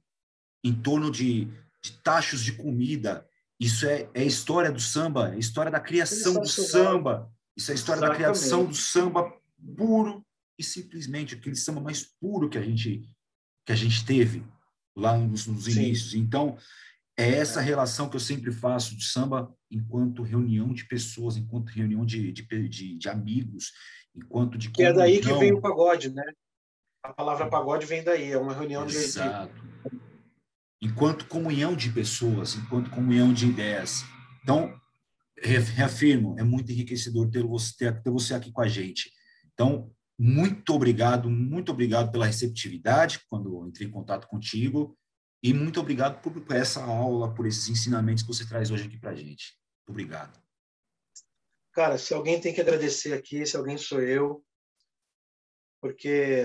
[0.63, 1.45] em torno de,
[1.81, 3.27] de tachos de comida,
[3.59, 7.31] isso é, é a história do samba, é a história da criação do samba.
[7.55, 8.19] Isso é a história Exatamente.
[8.19, 9.33] da criação do samba
[9.75, 10.23] puro
[10.59, 13.09] e simplesmente aquele samba mais puro que a gente
[13.65, 14.45] que a gente teve
[14.95, 16.13] lá nos, nos inícios.
[16.13, 16.57] Então,
[17.17, 22.05] é essa relação que eu sempre faço de samba enquanto reunião de pessoas, enquanto reunião
[22.05, 23.71] de, de, de, de amigos,
[24.15, 26.23] enquanto de Que é daí que vem o pagode, né?
[27.01, 29.51] A palavra pagode vem daí, é uma reunião Exato.
[29.51, 29.99] de,
[30.79, 34.03] enquanto comunhão de pessoas, enquanto comunhão de ideias.
[34.43, 34.79] Então,
[35.41, 39.11] reafirmo, é muito enriquecedor ter você, ter, ter você aqui com a gente.
[39.53, 44.95] Então, muito obrigado, muito obrigado pela receptividade quando entrei em contato contigo
[45.41, 48.97] e muito obrigado por, por essa aula, por esses ensinamentos que você traz hoje aqui
[48.97, 49.57] para a gente.
[49.87, 50.41] Obrigado.
[51.71, 54.43] Cara, se alguém tem que agradecer aqui, se alguém sou eu,
[55.79, 56.43] porque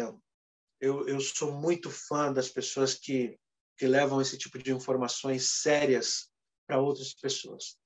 [0.78, 3.38] eu, eu sou muito fã das pessoas que,
[3.78, 6.30] que levam esse tipo de informações sérias
[6.66, 7.78] para outras pessoas.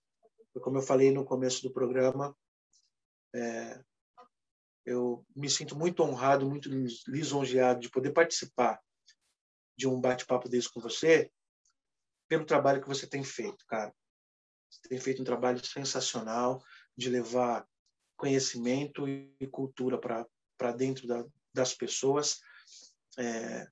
[0.61, 2.37] Como eu falei no começo do programa,
[3.35, 3.81] é,
[4.85, 6.69] eu me sinto muito honrado, muito
[7.07, 8.81] lisonjeado de poder participar
[9.77, 11.31] de um bate-papo desse com você,
[12.29, 13.93] pelo trabalho que você tem feito, cara.
[14.71, 16.63] Você tem feito um trabalho sensacional
[16.97, 17.67] de levar
[18.17, 22.41] conhecimento e cultura para dentro da, das pessoas.
[23.19, 23.67] É,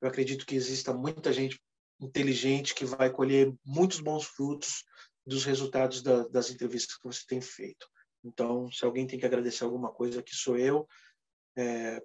[0.00, 1.60] eu acredito que exista muita gente
[2.00, 4.84] inteligente que vai colher muitos bons frutos
[5.26, 7.86] dos resultados da, das entrevistas que você tem feito.
[8.24, 10.86] Então, se alguém tem que agradecer alguma coisa, que sou eu,
[11.56, 12.02] é,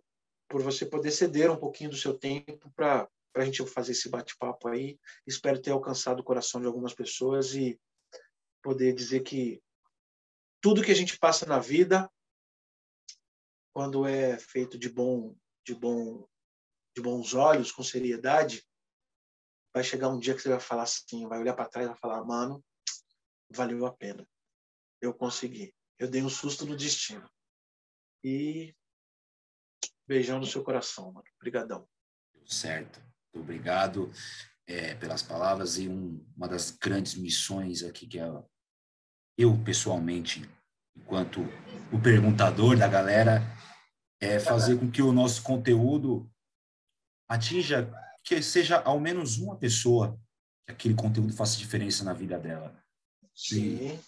[0.49, 4.67] por você poder ceder um pouquinho do seu tempo para a gente fazer esse bate-papo
[4.67, 4.99] aí.
[5.27, 7.79] Espero ter alcançado o coração de algumas pessoas e
[8.61, 9.61] poder dizer que
[10.61, 12.09] tudo que a gente passa na vida,
[13.73, 15.35] quando é feito de bom,
[15.65, 16.27] de bom,
[16.95, 18.65] de bons olhos, com seriedade,
[19.73, 21.97] vai chegar um dia que você vai falar assim, vai olhar para trás e vai
[21.97, 22.63] falar, mano,
[23.49, 24.27] valeu a pena.
[25.01, 25.75] Eu consegui.
[25.99, 27.29] Eu dei um susto no destino.
[28.23, 28.73] E
[30.07, 31.27] beijão no seu coração, mano.
[31.35, 31.87] Obrigadão.
[32.45, 33.03] Certo.
[33.35, 34.09] Muito obrigado
[34.65, 38.31] é, pelas palavras e um, uma das grandes missões aqui que é
[39.37, 40.49] eu pessoalmente,
[40.95, 41.41] enquanto
[41.91, 43.43] o perguntador da galera,
[44.21, 46.31] é fazer com que o nosso conteúdo
[47.27, 47.91] atinja
[48.23, 50.17] que seja ao menos uma pessoa
[50.65, 52.73] que aquele conteúdo faça diferença na vida dela.
[53.35, 53.99] Sim.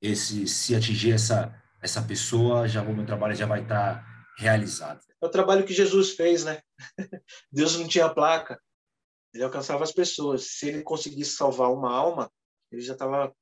[0.00, 4.04] esse, se atingir essa, essa pessoa, já o meu trabalho já vai estar
[4.36, 5.00] realizado.
[5.22, 6.60] É o trabalho que Jesus fez, né?
[7.52, 8.60] Deus não tinha placa,
[9.32, 10.58] ele alcançava as pessoas.
[10.58, 12.30] Se ele conseguisse salvar uma alma,
[12.70, 13.34] ele já estava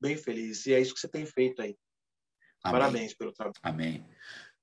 [0.00, 0.66] bem feliz.
[0.66, 1.76] E é isso que você tem feito aí.
[2.62, 2.80] Amém.
[2.80, 3.54] Parabéns pelo trabalho.
[3.62, 4.04] Amém.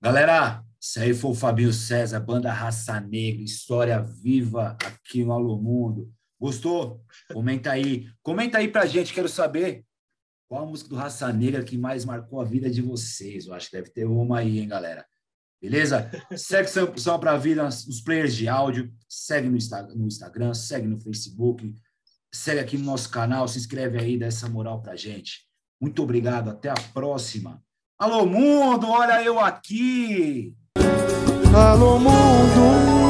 [0.02, 5.58] Galera, esse aí foi o Fabio César, banda Raça Negra, história viva aqui no Alô
[5.58, 6.14] Mundo.
[6.40, 7.04] Gostou?
[7.34, 8.10] Comenta aí.
[8.22, 9.86] Comenta aí pra gente, quero saber
[10.48, 13.46] qual a música do Raça Negra que mais marcou a vida de vocês?
[13.46, 15.06] Eu acho que deve ter uma aí, hein, galera?
[15.62, 16.10] Beleza?
[16.38, 19.58] Segue São para a Vida nos players de áudio, segue no
[20.08, 21.74] Instagram, segue no Facebook,
[22.34, 25.48] segue aqui no nosso canal, se inscreve aí, dá essa moral pra gente.
[25.82, 27.62] Muito obrigado, até a próxima.
[27.98, 30.56] Alô, mundo, olha eu aqui!
[31.54, 33.09] Alô, mundo!